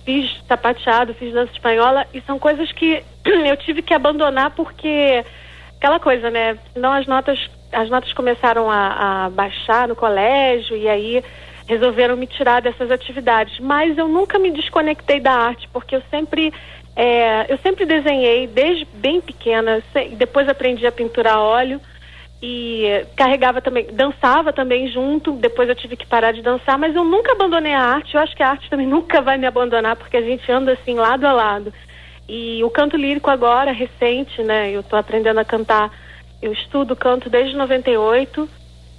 fiz 0.05 0.29
sapateado, 0.47 1.15
fiz 1.15 1.33
dança 1.33 1.51
espanhola, 1.51 2.05
e 2.13 2.21
são 2.21 2.37
coisas 2.37 2.71
que 2.71 3.01
eu 3.25 3.57
tive 3.57 3.81
que 3.81 3.93
abandonar 3.93 4.51
porque 4.51 5.25
aquela 5.77 5.99
coisa, 5.99 6.29
né? 6.29 6.57
Senão 6.73 6.93
as 6.93 7.07
notas, 7.07 7.39
as 7.71 7.89
notas 7.89 8.13
começaram 8.13 8.69
a, 8.69 9.25
a 9.25 9.29
baixar 9.31 9.87
no 9.87 9.95
colégio 9.95 10.77
e 10.77 10.87
aí 10.87 11.23
resolveram 11.67 12.15
me 12.15 12.27
tirar 12.27 12.61
dessas 12.61 12.91
atividades. 12.91 13.59
Mas 13.59 13.97
eu 13.97 14.07
nunca 14.07 14.37
me 14.37 14.51
desconectei 14.51 15.19
da 15.19 15.31
arte, 15.33 15.67
porque 15.73 15.95
eu 15.95 16.03
sempre 16.11 16.53
é, 16.95 17.51
eu 17.51 17.57
sempre 17.57 17.83
desenhei 17.85 18.45
desde 18.47 18.85
bem 18.93 19.19
pequena, 19.19 19.81
depois 20.17 20.47
aprendi 20.47 20.85
a 20.85 20.91
pintura 20.91 21.33
a 21.33 21.41
óleo 21.41 21.81
e 22.41 23.05
carregava 23.15 23.61
também, 23.61 23.87
dançava 23.91 24.51
também 24.51 24.87
junto, 24.87 25.31
depois 25.33 25.69
eu 25.69 25.75
tive 25.75 25.95
que 25.95 26.05
parar 26.05 26.31
de 26.31 26.41
dançar, 26.41 26.77
mas 26.77 26.95
eu 26.95 27.03
nunca 27.03 27.31
abandonei 27.31 27.73
a 27.73 27.81
arte, 27.81 28.15
eu 28.15 28.21
acho 28.21 28.35
que 28.35 28.43
a 28.43 28.49
arte 28.49 28.69
também 28.69 28.85
nunca 28.87 29.21
vai 29.21 29.37
me 29.37 29.47
abandonar, 29.47 29.95
porque 29.95 30.17
a 30.17 30.21
gente 30.21 30.49
anda 30.51 30.73
assim 30.73 30.95
lado 30.95 31.25
a 31.25 31.33
lado. 31.33 31.73
E 32.27 32.63
o 32.63 32.69
canto 32.69 32.97
lírico 32.97 33.29
agora, 33.29 33.71
recente, 33.71 34.41
né, 34.43 34.71
eu 34.71 34.81
estou 34.81 34.97
aprendendo 34.97 35.39
a 35.39 35.45
cantar, 35.45 35.91
eu 36.41 36.51
estudo 36.51 36.95
canto 36.95 37.29
desde 37.29 37.55
98 37.55 38.49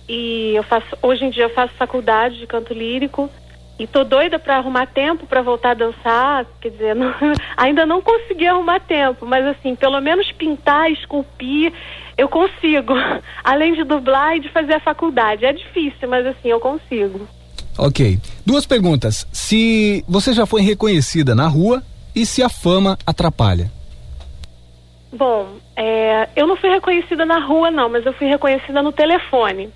e 0.09 0.55
eu 0.55 0.63
faço, 0.63 0.97
hoje 1.03 1.25
em 1.25 1.31
dia 1.31 1.45
eu 1.45 1.51
faço 1.51 1.75
faculdade 1.75 2.39
de 2.39 2.47
canto 2.47 2.73
lírico. 2.73 3.31
E 3.79 3.87
tô 3.87 4.05
doida 4.05 4.39
para 4.39 4.57
arrumar 4.57 4.87
tempo 4.87 5.27
para 5.27 5.43
voltar 5.43 5.73
a 5.73 5.75
dançar, 5.75 6.47
quer 6.61 6.71
dizer, 6.71 6.95
não- 6.97 7.13
ainda 7.57 7.85
não 7.85 8.01
consegui 8.01 8.47
arrumar 8.47 8.81
tempo, 8.81 9.27
mas 9.27 9.45
assim, 9.45 9.75
pelo 9.75 10.01
menos 10.01 10.33
pintar, 10.33 10.91
esculpir, 10.91 11.73
eu 12.17 12.29
consigo. 12.29 12.95
Além 13.45 13.75
de 13.75 13.85
dublar 13.85 14.37
e 14.37 14.41
de 14.41 14.49
fazer 14.51 14.75
a 14.75 14.81
faculdade. 14.81 15.45
É 15.45 15.53
difícil, 15.53 16.09
mas 16.09 16.27
assim, 16.27 16.49
eu 16.49 16.61
consigo. 16.61 17.29
Ok. 17.79 18.19
Duas 18.45 18.67
perguntas. 18.67 19.27
Se 19.33 20.05
você 20.09 20.33
já 20.33 20.47
foi 20.47 20.63
reconhecida 20.63 21.35
na 21.35 21.47
rua 21.47 21.83
e 22.15 22.25
se 22.25 22.43
a 22.43 22.49
fama 22.49 22.97
atrapalha? 23.07 23.71
Bom, 25.13 25.57
é, 25.75 26.29
eu 26.35 26.47
não 26.47 26.57
fui 26.57 26.69
reconhecida 26.71 27.25
na 27.25 27.39
rua, 27.39 27.71
não, 27.71 27.89
mas 27.89 28.05
eu 28.05 28.13
fui 28.13 28.27
reconhecida 28.27 28.83
no 28.83 28.93
telefone. 28.93 29.71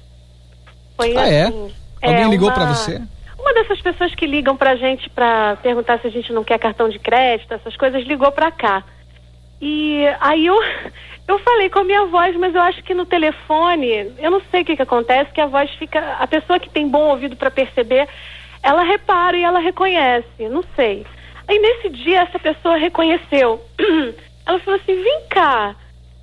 Foi 0.96 1.16
ah, 1.16 1.26
é? 1.29 1.44
assim, 1.44 1.70
Alguém 2.03 2.31
ligou 2.31 2.48
uma- 2.48 2.55
pra 2.55 2.66
você? 2.66 3.00
Uma 3.38 3.55
dessas 3.55 3.81
pessoas 3.81 4.14
que 4.14 4.26
ligam 4.26 4.55
pra 4.55 4.76
gente 4.76 5.09
pra 5.11 5.57
perguntar 5.62 5.98
se 6.00 6.07
a 6.07 6.11
gente 6.11 6.31
não 6.33 6.44
quer 6.44 6.59
cartão 6.59 6.90
de 6.90 6.98
crédito, 6.98 7.55
essas 7.55 7.74
coisas, 7.76 8.07
ligou 8.07 8.31
pra 8.33 8.50
cá. 8.50 8.85
E 9.61 10.05
aí 10.20 10.46
eu, 10.46 10.57
eu 11.29 11.38
falei 11.40 11.68
com 11.68 11.81
a 11.81 11.85
minha 11.85 12.07
voz, 12.07 12.35
mas 12.37 12.55
eu 12.55 12.61
acho 12.61 12.83
que 12.83 12.94
no 12.94 13.05
telefone, 13.05 14.12
eu 14.18 14.31
não 14.31 14.40
sei 14.51 14.62
o 14.62 14.64
que, 14.64 14.77
que 14.77 14.83
acontece, 14.83 15.33
que 15.33 15.40
a 15.40 15.46
voz 15.46 15.70
fica. 15.73 16.16
A 16.18 16.27
pessoa 16.27 16.59
que 16.59 16.70
tem 16.70 16.88
bom 16.88 17.11
ouvido 17.11 17.37
pra 17.37 17.51
perceber, 17.51 18.09
ela 18.62 18.83
repara 18.83 19.37
e 19.37 19.42
ela 19.42 19.59
reconhece, 19.59 20.49
não 20.49 20.64
sei. 20.75 21.07
Aí 21.46 21.59
nesse 21.59 21.88
dia 21.88 22.20
essa 22.20 22.38
pessoa 22.38 22.77
reconheceu. 22.77 23.64
Ela 24.46 24.59
falou 24.61 24.81
assim, 24.81 25.01
vem 25.01 25.29
cá, 25.29 25.77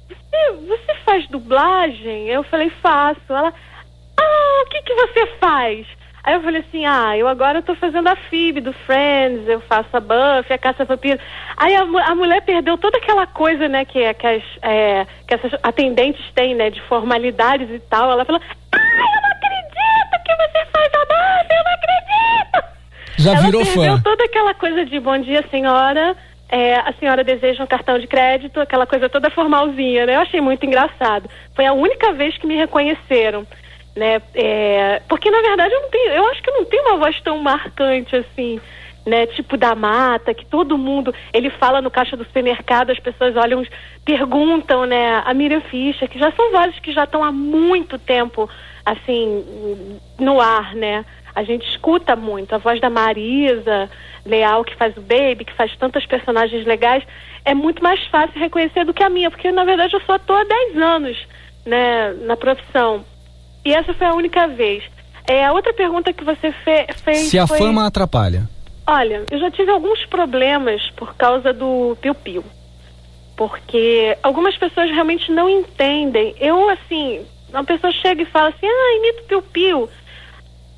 você, 0.08 0.52
você 0.68 0.96
faz 1.06 1.28
dublagem? 1.28 2.28
Eu 2.28 2.44
falei, 2.44 2.70
faço. 2.82 3.22
Ela, 3.30 3.54
ah, 4.20 4.64
o 4.66 4.70
que, 4.70 4.82
que 4.82 4.94
você 4.94 5.28
faz? 5.40 5.88
Aí 6.28 6.34
eu 6.34 6.42
falei 6.42 6.60
assim, 6.60 6.86
ah, 6.86 7.18
eu 7.18 7.26
agora 7.26 7.62
tô 7.62 7.74
fazendo 7.74 8.10
a 8.10 8.16
Phoebe 8.18 8.60
do 8.60 8.74
Friends, 8.74 9.48
eu 9.48 9.62
faço 9.62 9.88
a 9.96 10.02
Buffy, 10.02 10.52
a 10.52 10.58
Caça 10.58 10.84
Vampiro. 10.84 11.18
Aí 11.56 11.74
a, 11.74 11.84
a 11.84 12.16
mulher 12.16 12.42
perdeu 12.42 12.78
toda 12.78 12.98
aquela 12.98 13.26
coisa, 13.26 13.70
né, 13.70 13.86
que, 13.86 14.14
que, 14.14 14.28
as, 14.28 14.44
é, 14.62 15.08
que 15.26 15.34
essas 15.34 15.54
atendentes 15.64 16.22
têm, 16.36 16.54
né, 16.54 16.70
de 16.70 16.82
formalidades 16.82 17.70
e 17.70 17.80
tal. 17.80 18.12
Ela 18.12 18.26
falou, 18.26 18.42
ah, 18.74 18.78
eu 18.78 19.22
não 19.22 19.30
acredito 19.32 20.24
que 20.26 20.36
você 20.36 20.66
faz 20.66 20.94
a 20.96 21.06
Buffy, 21.06 21.56
eu 21.58 21.64
não 21.64 21.74
acredito! 21.74 22.78
Já 23.20 23.32
Ela 23.32 23.42
virou 23.44 23.64
perdeu 23.64 23.96
fã. 23.96 24.02
toda 24.02 24.26
aquela 24.26 24.54
coisa 24.54 24.86
de 24.86 25.00
bom 25.00 25.18
dia, 25.20 25.46
senhora. 25.50 26.14
É, 26.50 26.76
a 26.76 26.92
senhora 27.00 27.24
deseja 27.24 27.64
um 27.64 27.68
cartão 27.68 27.98
de 27.98 28.06
crédito, 28.06 28.60
aquela 28.60 28.86
coisa 28.86 29.08
toda 29.08 29.30
formalzinha, 29.30 30.06
né? 30.06 30.16
Eu 30.16 30.22
achei 30.22 30.42
muito 30.42 30.66
engraçado. 30.66 31.30
Foi 31.56 31.66
a 31.66 31.72
única 31.72 32.12
vez 32.12 32.38
que 32.38 32.46
me 32.46 32.58
reconheceram, 32.58 33.48
né? 33.98 34.22
É, 34.36 35.02
porque 35.10 35.30
na 35.30 35.42
verdade 35.42 35.74
eu 35.74 35.82
não 35.82 35.90
tenho, 35.90 36.12
eu 36.12 36.26
acho 36.28 36.42
que 36.42 36.52
não 36.52 36.64
tenho 36.66 36.84
uma 36.84 36.98
voz 36.98 37.20
tão 37.22 37.40
marcante 37.40 38.16
assim, 38.16 38.62
né? 39.06 39.26
Tipo 39.28 39.58
da 39.58 39.74
mata, 39.74 40.34
que 40.34 40.46
todo 40.46 40.78
mundo, 40.78 41.14
ele 41.34 41.50
fala 41.50 41.82
no 41.82 41.90
caixa 41.90 42.16
do 42.16 42.24
supermercado, 42.24 42.92
as 42.92 43.00
pessoas 43.00 43.36
olham, 43.36 43.66
perguntam, 44.06 44.86
né? 44.86 45.24
A 45.26 45.34
Miriam 45.34 45.62
Fischer, 45.62 46.08
que 46.08 46.20
já 46.20 46.32
são 46.32 46.52
vozes 46.52 46.80
que 46.80 46.94
já 46.94 47.06
estão 47.06 47.24
há 47.24 47.32
muito 47.32 47.98
tempo, 47.98 48.50
assim, 48.86 50.00
no 50.20 50.40
ar, 50.40 50.76
né? 50.76 51.04
A 51.34 51.44
gente 51.44 51.68
escuta 51.70 52.16
muito 52.16 52.54
a 52.54 52.58
voz 52.58 52.80
da 52.80 52.90
Marisa 52.90 53.90
Leal, 54.26 54.64
que 54.64 54.76
faz 54.76 54.96
o 54.98 55.02
Baby, 55.02 55.46
que 55.46 55.54
faz 55.54 55.76
tantas 55.78 56.06
personagens 56.06 56.66
legais. 56.66 57.04
É 57.46 57.54
muito 57.54 57.82
mais 57.82 58.04
fácil 58.08 58.40
reconhecer 58.40 58.84
do 58.86 58.94
que 58.94 59.04
a 59.04 59.10
minha, 59.10 59.32
porque 59.32 59.52
na 59.52 59.64
verdade 59.64 59.94
eu 59.96 60.02
só 60.02 60.16
estou 60.16 60.36
há 60.36 60.44
10 60.44 60.78
anos 60.78 61.28
né, 61.66 62.14
na 62.22 62.36
profissão. 62.36 63.06
E 63.68 63.74
essa 63.74 63.94
foi 63.94 64.08
a 64.08 64.14
única 64.14 64.48
vez. 64.48 64.82
É, 65.28 65.46
a 65.46 65.52
outra 65.52 65.74
pergunta 65.74 66.14
que 66.14 66.24
você 66.24 66.54
fe 66.54 66.88
fez. 67.04 67.28
Se 67.28 67.38
a 67.38 67.46
foi... 67.46 67.58
fama 67.58 67.86
atrapalha. 67.86 68.48
Olha, 68.88 69.26
eu 69.30 69.38
já 69.38 69.52
tive 69.52 69.70
alguns 69.70 70.06
problemas 70.06 70.90
por 70.92 71.16
causa 71.16 71.52
do 71.52 71.98
piu-piu. 72.00 72.46
Porque 73.36 74.18
algumas 74.24 74.56
pessoas 74.56 74.90
realmente 74.90 75.34
não 75.34 75.50
entendem. 75.50 76.34
Eu, 76.40 76.70
assim, 76.70 77.26
uma 77.50 77.66
pessoa 77.66 77.92
chega 77.92 78.22
e 78.22 78.26
fala 78.26 78.48
assim, 78.48 78.66
ah, 78.66 78.96
imito 79.00 79.24
piu-piu. 79.24 79.90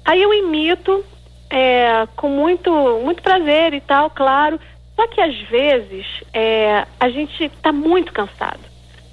Aí 0.03 0.23
eu 0.23 0.33
imito 0.33 1.05
é, 1.47 2.07
com 2.15 2.27
muito, 2.27 2.71
muito 3.03 3.21
prazer 3.21 3.75
e 3.75 3.81
tal, 3.81 4.09
claro. 4.09 4.59
Só 4.95 5.05
que 5.05 5.21
às 5.21 5.37
vezes 5.41 6.07
é, 6.33 6.87
a 6.99 7.07
gente 7.07 7.43
está 7.43 7.71
muito 7.71 8.11
cansado. 8.11 8.68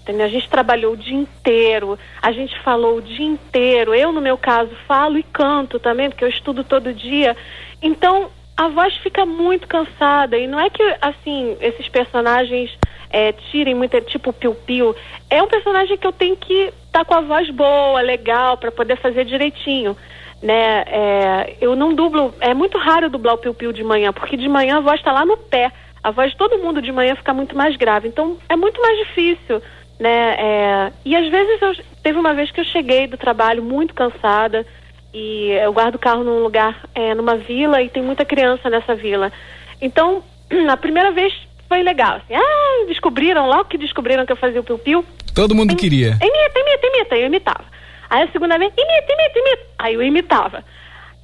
Entendeu? 0.06 0.24
A 0.24 0.30
gente 0.30 0.48
trabalhou 0.48 0.92
o 0.92 0.96
dia 0.96 1.16
inteiro, 1.16 1.98
a 2.22 2.30
gente 2.30 2.56
falou 2.60 2.98
o 2.98 3.02
dia 3.02 3.26
inteiro. 3.26 3.92
Eu, 3.92 4.12
no 4.12 4.20
meu 4.20 4.38
caso, 4.38 4.70
falo 4.86 5.18
e 5.18 5.22
canto 5.24 5.80
também, 5.80 6.08
porque 6.08 6.22
eu 6.22 6.28
estudo 6.28 6.62
todo 6.62 6.94
dia. 6.94 7.36
Então, 7.82 8.30
a 8.56 8.68
voz 8.68 8.94
fica 8.98 9.26
muito 9.26 9.66
cansada. 9.66 10.38
E 10.38 10.46
não 10.46 10.60
é 10.60 10.70
que, 10.70 10.80
assim, 11.00 11.56
esses 11.60 11.88
personagens 11.88 12.70
é, 13.10 13.32
tirem 13.50 13.74
muito, 13.74 14.00
tipo 14.02 14.30
o 14.30 14.32
Piu 14.32 14.54
Piu. 14.54 14.94
É 15.28 15.42
um 15.42 15.48
personagem 15.48 15.98
que 15.98 16.06
eu 16.06 16.12
tenho 16.12 16.36
que 16.36 16.72
estar 16.86 17.04
com 17.04 17.14
a 17.14 17.20
voz 17.22 17.50
boa, 17.50 18.00
legal, 18.00 18.56
para 18.58 18.70
poder 18.70 18.96
fazer 18.98 19.24
direitinho. 19.24 19.96
Né? 20.40 20.84
É, 20.86 21.56
eu 21.60 21.74
não 21.74 21.92
dublo, 21.92 22.32
é 22.40 22.54
muito 22.54 22.78
raro 22.78 23.10
dublar 23.10 23.34
o 23.34 23.38
Piu 23.38 23.54
Piu 23.54 23.72
de 23.72 23.82
manhã, 23.82 24.12
porque 24.12 24.36
de 24.36 24.48
manhã 24.48 24.76
a 24.76 24.80
voz 24.80 25.00
está 25.00 25.10
lá 25.10 25.26
no 25.26 25.36
pé. 25.36 25.72
A 26.00 26.12
voz 26.12 26.30
de 26.30 26.36
todo 26.36 26.58
mundo 26.58 26.80
de 26.80 26.92
manhã 26.92 27.16
fica 27.16 27.34
muito 27.34 27.56
mais 27.56 27.74
grave. 27.74 28.06
Então, 28.06 28.38
é 28.48 28.54
muito 28.54 28.80
mais 28.80 28.96
difícil 28.98 29.60
né? 29.98 30.36
É, 30.38 30.92
e 31.04 31.16
às 31.16 31.28
vezes 31.30 31.62
eu 31.62 31.84
teve 32.02 32.18
uma 32.18 32.34
vez 32.34 32.50
que 32.50 32.60
eu 32.60 32.64
cheguei 32.64 33.06
do 33.06 33.16
trabalho 33.16 33.62
muito 33.62 33.94
cansada 33.94 34.66
e 35.12 35.50
eu 35.50 35.72
guardo 35.72 35.94
o 35.94 35.98
carro 35.98 36.22
num 36.22 36.42
lugar, 36.42 36.84
é, 36.94 37.14
numa 37.14 37.36
vila 37.36 37.82
e 37.82 37.88
tem 37.88 38.02
muita 38.02 38.24
criança 38.24 38.68
nessa 38.68 38.94
vila. 38.94 39.32
Então, 39.80 40.22
a 40.68 40.76
primeira 40.76 41.10
vez 41.10 41.32
foi 41.68 41.82
legal. 41.82 42.16
Assim, 42.16 42.34
ah, 42.34 42.84
descobriram 42.86 43.48
logo 43.48 43.64
que 43.64 43.78
descobriram 43.78 44.26
que 44.26 44.32
eu 44.32 44.36
fazia 44.36 44.60
o 44.60 44.64
piu-piu. 44.64 45.04
Todo 45.34 45.54
mundo 45.54 45.76
queria. 45.76 46.18
Imita, 46.20 46.60
imita, 46.60 46.86
imita. 46.86 47.16
Eu 47.16 47.26
imitava. 47.26 47.64
Aí 48.08 48.22
a 48.22 48.32
segunda 48.32 48.58
vez, 48.58 48.72
imita, 48.76 49.12
imita, 49.12 49.38
imita. 49.38 49.66
Aí 49.78 49.94
eu 49.94 50.02
imitava. 50.02 50.64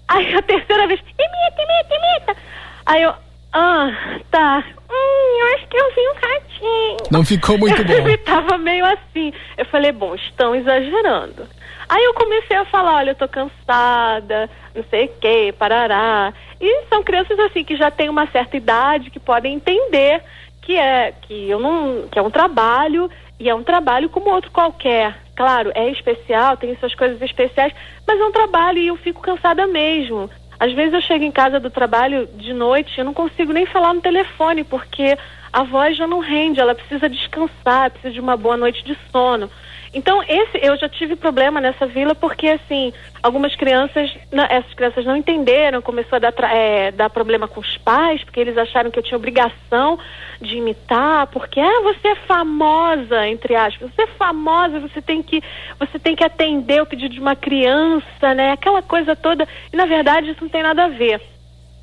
Aí 0.09 0.35
a 0.35 0.43
terceira 0.43 0.87
vez, 0.87 1.01
imita, 1.01 1.63
imita, 1.63 1.95
imita. 1.95 2.37
Aí 2.85 3.03
eu, 3.03 3.15
ah, 3.53 4.19
tá. 4.31 4.65
Hum, 4.91 5.41
eu 5.41 5.55
acho 5.55 5.69
que 5.69 5.77
eu 5.77 5.95
vi 5.95 6.01
um 6.01 6.15
ratinho. 6.15 6.97
Não 7.11 7.25
ficou 7.25 7.59
muito 7.59 7.85
bom. 7.85 7.93
imitava 7.99 8.57
meio 8.57 8.85
assim. 8.87 9.33
Eu 9.59 9.67
falei, 9.67 9.93
bom, 9.93 10.15
estão 10.15 10.55
exagerando. 10.55 11.47
Aí 11.89 12.03
eu 12.05 12.15
comecei 12.15 12.57
a 12.57 12.65
falar, 12.65 12.97
olha, 12.97 13.11
eu 13.11 13.15
tô 13.15 13.29
cansada, 13.29 14.49
não 14.75 14.83
sei 14.89 15.07
o 15.07 15.09
que, 15.21 15.53
parará. 15.53 16.33
E 16.59 16.85
são 16.89 17.03
crianças 17.03 17.39
assim 17.41 17.65
que 17.65 17.77
já 17.77 17.91
têm 17.91 18.09
uma 18.09 18.27
certa 18.29 18.57
idade, 18.57 19.11
que 19.11 19.21
podem 19.21 19.55
entender 19.55 20.23
que 20.63 20.79
é 20.79 21.13
que 21.23 21.51
eu 21.51 21.59
não 21.59 22.09
que 22.11 22.19
é 22.19 22.23
um 22.23 22.31
trabalho 22.31 23.11
e 23.39 23.51
é 23.51 23.55
um 23.55 23.63
trabalho 23.63 24.09
como 24.09 24.31
outro 24.31 24.51
qualquer. 24.51 25.19
Claro, 25.35 25.73
é 25.75 25.91
especial, 25.91 26.57
tem 26.57 26.77
suas 26.77 26.95
coisas 26.95 27.21
especiais, 27.21 27.75
mas 28.07 28.21
é 28.21 28.25
um 28.25 28.33
trabalho 28.33 28.79
e 28.79 28.87
eu 28.87 28.97
fico 28.97 29.21
cansada 29.21 29.67
mesmo. 29.67 30.31
Às 30.63 30.73
vezes 30.75 30.95
eu 30.95 31.01
chego 31.01 31.25
em 31.25 31.33
casa 31.33 31.59
do 31.59 31.71
trabalho 31.71 32.29
de 32.37 32.53
noite, 32.53 32.97
eu 32.97 33.05
não 33.05 33.13
consigo 33.13 33.53
nem 33.53 33.67
falar 33.67 33.93
no 33.93 34.01
telefone 34.01 34.63
porque 34.63 35.19
a 35.53 35.65
voz 35.65 35.97
já 35.97 36.07
não 36.07 36.21
rende, 36.21 36.61
ela 36.61 36.73
precisa 36.73 37.09
descansar, 37.09 37.91
precisa 37.91 38.15
de 38.15 38.21
uma 38.21 38.37
boa 38.37 38.57
noite 38.57 38.85
de 38.85 38.97
sono. 39.11 39.51
Então, 39.95 40.23
esse 40.23 40.59
eu 40.63 40.75
já 40.79 40.89
tive 40.89 41.17
problema 41.17 41.61
nessa 41.61 41.87
vila 41.87 42.15
porque, 42.15 42.49
assim, 42.49 42.95
algumas 43.23 43.55
crianças, 43.55 44.11
não, 44.33 44.45
essas 44.45 44.73
crianças 44.73 45.05
não 45.05 45.15
entenderam, 45.15 45.83
começou 45.83 46.17
a 46.17 46.19
dar, 46.19 46.33
é, 46.51 46.91
dar 46.91 47.11
problema 47.11 47.47
com 47.47 47.61
os 47.61 47.77
pais, 47.77 48.25
porque 48.25 48.41
eles 48.41 48.57
acharam 48.57 48.91
que 48.91 48.99
eu 48.99 49.03
tinha 49.03 49.19
obrigação 49.19 49.99
de 50.41 50.57
imitar, 50.57 51.27
porque, 51.27 51.61
ah, 51.61 51.81
você 51.83 52.09
é 52.09 52.17
famosa, 52.17 53.29
entre 53.29 53.55
aspas, 53.55 53.91
você 53.91 54.03
é 54.03 54.07
famosa, 54.07 54.81
você 54.81 55.03
tem 55.03 55.23
que, 55.23 55.43
você 55.79 55.99
tem 55.99 56.17
que 56.17 56.25
atender 56.25 56.81
o 56.81 56.87
pedido 56.87 57.15
de 57.15 57.21
uma 57.21 57.37
criança, 57.37 58.35
né? 58.35 58.53
Aquela 58.53 58.81
coisa 58.81 59.15
toda. 59.15 59.47
E, 59.71 59.77
na 59.77 59.85
verdade, 59.85 60.31
isso 60.31 60.43
não 60.43 60.49
tem 60.49 60.63
nada 60.63 60.85
a 60.87 60.89
ver. 60.89 61.21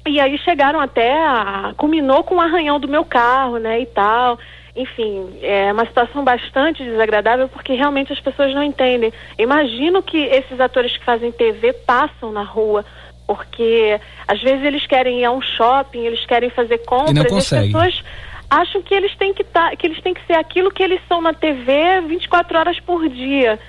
E 0.07 0.19
aí 0.19 0.37
chegaram 0.39 0.79
até 0.79 1.13
a. 1.23 1.73
culminou 1.77 2.23
com 2.23 2.35
o 2.35 2.41
arranhão 2.41 2.79
do 2.79 2.87
meu 2.87 3.05
carro, 3.05 3.57
né, 3.57 3.81
e 3.81 3.85
tal. 3.85 4.39
Enfim, 4.79 5.37
é 5.41 5.73
uma 5.73 5.85
situação 5.85 6.23
bastante 6.23 6.81
desagradável 6.81 7.49
porque 7.49 7.73
realmente 7.73 8.13
as 8.13 8.19
pessoas 8.21 8.55
não 8.55 8.63
entendem. 8.63 9.11
Imagino 9.37 10.01
que 10.01 10.17
esses 10.17 10.57
atores 10.57 10.95
que 10.95 11.03
fazem 11.03 11.33
TV 11.33 11.73
passam 11.73 12.31
na 12.31 12.43
rua, 12.43 12.85
porque 13.27 13.99
às 14.25 14.41
vezes 14.41 14.63
eles 14.63 14.87
querem 14.87 15.19
ir 15.19 15.25
a 15.25 15.31
um 15.31 15.41
shopping, 15.41 16.05
eles 16.05 16.25
querem 16.25 16.49
fazer 16.49 16.77
compras, 16.77 17.13
não 17.13 17.37
as 17.37 17.49
pessoas 17.49 18.03
acham 18.49 18.81
que 18.81 18.95
eles 18.95 19.13
têm 19.17 19.33
que 19.33 19.43
tá, 19.43 19.75
que 19.75 19.85
eles 19.85 20.01
têm 20.01 20.13
que 20.13 20.25
ser 20.25 20.35
aquilo 20.35 20.71
que 20.71 20.81
eles 20.81 21.01
são 21.09 21.21
na 21.21 21.33
TV 21.33 21.99
24 22.07 22.57
horas 22.57 22.79
por 22.79 23.09
dia. 23.09 23.59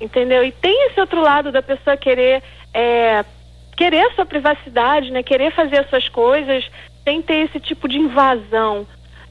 Entendeu? 0.00 0.44
E 0.44 0.52
tem 0.52 0.86
esse 0.86 1.00
outro 1.00 1.20
lado 1.20 1.50
da 1.50 1.62
pessoa 1.62 1.96
querer 1.96 2.44
é, 2.72 3.24
querer 3.76 4.06
a 4.06 4.14
sua 4.14 4.24
privacidade, 4.24 5.10
né? 5.10 5.24
Querer 5.24 5.50
fazer 5.50 5.80
as 5.80 5.90
suas 5.90 6.08
coisas 6.08 6.64
sem 7.02 7.20
ter 7.20 7.46
esse 7.46 7.58
tipo 7.58 7.88
de 7.88 7.98
invasão, 7.98 8.86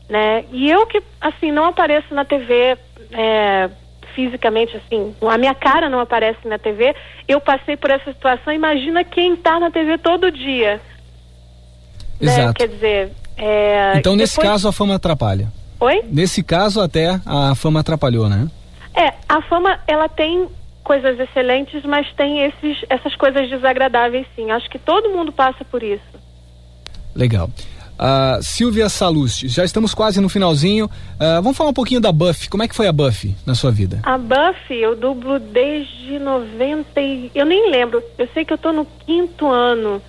né? 0.10 0.44
E 0.52 0.70
eu 0.70 0.86
que, 0.88 1.02
assim, 1.22 1.52
não 1.52 1.66
apareço 1.66 2.14
na 2.14 2.26
TV 2.26 2.78
é, 3.12 3.70
fisicamente, 4.16 4.76
assim, 4.78 5.16
a 5.22 5.38
minha 5.38 5.54
cara 5.54 5.90
não 5.90 6.00
aparece 6.00 6.48
na 6.48 6.58
TV, 6.58 6.96
eu 7.28 7.40
passei 7.40 7.78
por 7.78 7.90
essa 7.92 8.12
situação, 8.12 8.52
imagina 8.52 9.04
quem 9.04 9.36
tá 9.36 9.60
na 9.60 9.70
TV 9.72 9.98
todo 9.98 10.32
dia. 10.32 10.82
Né? 12.20 12.34
Exato. 12.34 12.54
Quer 12.56 12.68
dizer, 12.68 13.12
é, 13.38 13.94
Então, 13.98 14.16
nesse 14.16 14.36
depois- 14.36 14.50
caso, 14.50 14.68
a 14.68 14.72
fama 14.74 14.96
atrapalha. 14.96 15.48
Oi? 15.80 16.04
Nesse 16.12 16.44
caso, 16.44 16.82
até 16.82 17.20
a 17.26 17.56
fama 17.56 17.80
atrapalhou, 17.80 18.28
né? 18.28 18.50
É, 18.94 19.14
a 19.30 19.42
fama, 19.44 19.80
ela 19.88 20.10
tem 20.10 20.50
coisas 20.84 21.18
excelentes, 21.20 21.84
mas 21.86 22.12
tem 22.14 22.44
esses, 22.44 22.84
essas 22.90 23.16
coisas 23.16 23.48
desagradáveis 23.50 24.26
sim. 24.36 24.52
Acho 24.52 24.70
que 24.70 24.80
todo 24.80 25.10
mundo 25.12 25.32
passa 25.32 25.64
por 25.64 25.82
isso. 25.84 26.02
Legal. 27.16 27.50
Uh, 28.00 28.42
Silvia 28.42 28.88
Salusti, 28.88 29.50
já 29.50 29.66
estamos 29.66 29.94
quase 29.94 30.22
no 30.22 30.30
finalzinho. 30.30 30.86
Uh, 30.86 31.42
vamos 31.44 31.58
falar 31.58 31.72
um 31.72 31.74
pouquinho 31.74 32.00
da 32.00 32.14
Buffy. 32.14 32.50
Como 32.50 32.64
é 32.64 32.68
que 32.68 32.76
foi 32.76 32.88
a 32.88 32.94
Buffy 32.94 33.36
na 33.46 33.54
sua 33.54 33.72
vida? 33.72 34.00
A 34.04 34.18
Buffy 34.18 34.78
eu 34.78 34.96
dublo 34.96 35.38
desde 35.38 36.18
90 36.18 37.02
e... 37.02 37.30
Eu 37.36 37.46
nem 37.46 37.70
lembro. 37.70 38.02
Eu 38.18 38.30
sei 38.34 38.46
que 38.46 38.54
eu 38.54 38.58
tô 38.58 38.72
no 38.72 38.86
quinto 39.06 39.50
ano 39.50 40.02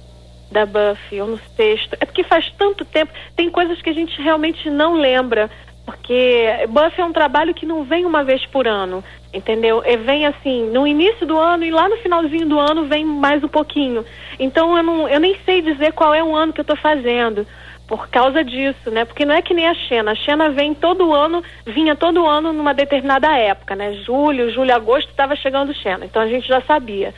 da 0.52 0.64
Buffy, 0.64 1.20
ou 1.20 1.26
no 1.30 1.40
sexto. 1.56 1.96
É 1.98 2.06
porque 2.06 2.22
faz 2.22 2.48
tanto 2.56 2.84
tempo. 2.84 3.12
Tem 3.34 3.50
coisas 3.50 3.82
que 3.82 3.90
a 3.90 3.94
gente 3.94 4.22
realmente 4.22 4.70
não 4.70 4.94
lembra. 4.94 5.50
Porque 5.84 6.46
Buffy 6.68 7.00
é 7.00 7.04
um 7.04 7.12
trabalho 7.12 7.52
que 7.52 7.66
não 7.66 7.82
vem 7.82 8.04
uma 8.04 8.22
vez 8.22 8.46
por 8.46 8.68
ano, 8.68 9.02
entendeu? 9.34 9.82
E 9.84 9.96
vem 9.96 10.26
assim, 10.26 10.70
no 10.70 10.86
início 10.86 11.26
do 11.26 11.36
ano 11.36 11.64
e 11.64 11.72
lá 11.72 11.88
no 11.88 11.96
finalzinho 11.96 12.46
do 12.46 12.60
ano 12.60 12.84
vem 12.84 13.04
mais 13.04 13.42
um 13.42 13.48
pouquinho. 13.48 14.04
Então 14.38 14.76
eu, 14.76 14.82
não, 14.84 15.08
eu 15.08 15.18
nem 15.18 15.36
sei 15.44 15.60
dizer 15.60 15.92
qual 15.92 16.14
é 16.14 16.22
o 16.22 16.36
ano 16.36 16.52
que 16.52 16.60
eu 16.60 16.62
estou 16.62 16.76
fazendo 16.76 17.44
por 17.90 18.08
causa 18.08 18.44
disso, 18.44 18.88
né? 18.88 19.04
Porque 19.04 19.24
não 19.24 19.34
é 19.34 19.42
que 19.42 19.52
nem 19.52 19.66
a 19.66 19.74
Xena. 19.74 20.12
A 20.12 20.14
Xena 20.14 20.48
vem 20.50 20.72
todo 20.72 21.12
ano, 21.12 21.42
vinha 21.66 21.96
todo 21.96 22.24
ano 22.24 22.52
numa 22.52 22.72
determinada 22.72 23.36
época, 23.36 23.74
né? 23.74 23.94
Julho, 24.04 24.48
julho, 24.52 24.72
agosto, 24.72 25.10
estava 25.10 25.34
chegando 25.34 25.74
Xena. 25.74 26.04
Então 26.04 26.22
a 26.22 26.28
gente 26.28 26.46
já 26.46 26.60
sabia. 26.60 27.12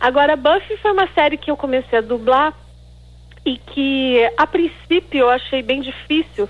Agora, 0.00 0.34
Buffy 0.34 0.76
foi 0.78 0.90
uma 0.90 1.06
série 1.14 1.36
que 1.36 1.48
eu 1.48 1.56
comecei 1.56 2.00
a 2.00 2.02
dublar 2.02 2.52
e 3.44 3.56
que, 3.56 4.28
a 4.36 4.48
princípio, 4.48 5.20
eu 5.20 5.30
achei 5.30 5.62
bem 5.62 5.80
difícil, 5.80 6.48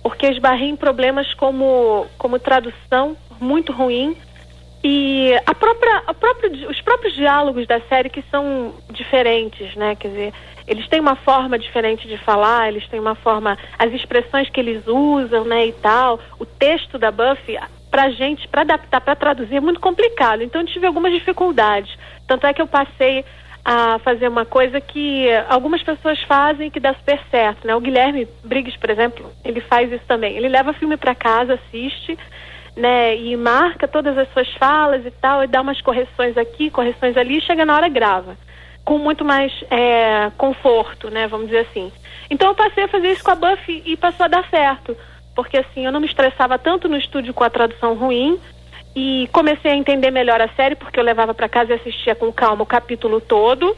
porque 0.00 0.28
esbarrei 0.28 0.68
em 0.68 0.76
problemas 0.76 1.34
como, 1.34 2.06
como 2.16 2.38
tradução 2.38 3.16
muito 3.40 3.72
ruim 3.72 4.16
e 4.82 5.34
a 5.44 5.54
própria, 5.54 6.02
a 6.06 6.14
própria, 6.14 6.50
os 6.68 6.80
próprios 6.82 7.14
diálogos 7.14 7.66
da 7.66 7.80
série 7.82 8.08
que 8.08 8.22
são 8.30 8.74
diferentes, 8.90 9.74
né? 9.74 9.96
Quer 9.96 10.08
dizer, 10.08 10.34
eles 10.66 10.86
têm 10.88 11.00
uma 11.00 11.16
forma 11.16 11.58
diferente 11.58 12.06
de 12.06 12.16
falar, 12.18 12.68
eles 12.68 12.86
têm 12.88 13.00
uma 13.00 13.14
forma, 13.16 13.58
as 13.78 13.92
expressões 13.92 14.48
que 14.50 14.60
eles 14.60 14.86
usam, 14.86 15.44
né, 15.44 15.66
e 15.66 15.72
tal. 15.72 16.20
O 16.38 16.46
texto 16.46 16.98
da 16.98 17.10
Buffy, 17.10 17.58
pra 17.90 18.10
gente, 18.10 18.46
para 18.46 18.60
adaptar, 18.60 19.00
para 19.00 19.16
traduzir, 19.16 19.56
é 19.56 19.60
muito 19.60 19.80
complicado. 19.80 20.42
Então 20.42 20.60
eu 20.60 20.66
tive 20.66 20.86
algumas 20.86 21.12
dificuldades. 21.12 21.92
Tanto 22.26 22.46
é 22.46 22.54
que 22.54 22.62
eu 22.62 22.66
passei 22.66 23.24
a 23.64 23.98
fazer 23.98 24.28
uma 24.28 24.46
coisa 24.46 24.80
que 24.80 25.26
algumas 25.48 25.82
pessoas 25.82 26.20
fazem 26.22 26.70
que 26.70 26.78
dá 26.78 26.94
super 26.94 27.20
certo, 27.30 27.66
né? 27.66 27.74
O 27.74 27.80
Guilherme 27.80 28.28
Briggs, 28.44 28.78
por 28.78 28.90
exemplo, 28.90 29.30
ele 29.44 29.60
faz 29.60 29.90
isso 29.90 30.04
também. 30.06 30.36
Ele 30.36 30.48
leva 30.48 30.72
filme 30.72 30.96
para 30.96 31.14
casa, 31.14 31.54
assiste, 31.54 32.16
né, 32.78 33.16
e 33.16 33.36
marca 33.36 33.88
todas 33.88 34.16
as 34.16 34.32
suas 34.32 34.48
falas 34.54 35.04
e 35.04 35.10
tal, 35.10 35.42
e 35.42 35.46
dá 35.46 35.60
umas 35.60 35.80
correções 35.80 36.36
aqui, 36.36 36.70
correções 36.70 37.16
ali, 37.16 37.38
e 37.38 37.42
chega 37.42 37.64
na 37.64 37.74
hora 37.74 37.88
grava 37.88 38.36
com 38.88 38.96
muito 38.96 39.22
mais 39.22 39.52
é, 39.70 40.30
conforto, 40.38 41.10
né? 41.10 41.26
Vamos 41.26 41.48
dizer 41.48 41.66
assim. 41.70 41.92
Então 42.30 42.48
eu 42.48 42.54
passei 42.54 42.84
a 42.84 42.88
fazer 42.88 43.12
isso 43.12 43.22
com 43.22 43.30
a 43.30 43.34
Buffy 43.34 43.82
e 43.84 43.98
passou 43.98 44.24
a 44.24 44.28
dar 44.28 44.48
certo. 44.48 44.96
Porque 45.34 45.58
assim, 45.58 45.84
eu 45.84 45.92
não 45.92 46.00
me 46.00 46.06
estressava 46.06 46.58
tanto 46.58 46.88
no 46.88 46.96
estúdio 46.96 47.34
com 47.34 47.44
a 47.44 47.50
tradução 47.50 47.94
ruim 47.94 48.40
e 48.96 49.28
comecei 49.30 49.72
a 49.72 49.76
entender 49.76 50.10
melhor 50.10 50.40
a 50.40 50.48
série 50.54 50.74
porque 50.74 50.98
eu 50.98 51.04
levava 51.04 51.34
para 51.34 51.50
casa 51.50 51.72
e 51.72 51.74
assistia 51.74 52.14
com 52.14 52.32
calma 52.32 52.62
o 52.62 52.66
capítulo 52.66 53.20
todo, 53.20 53.76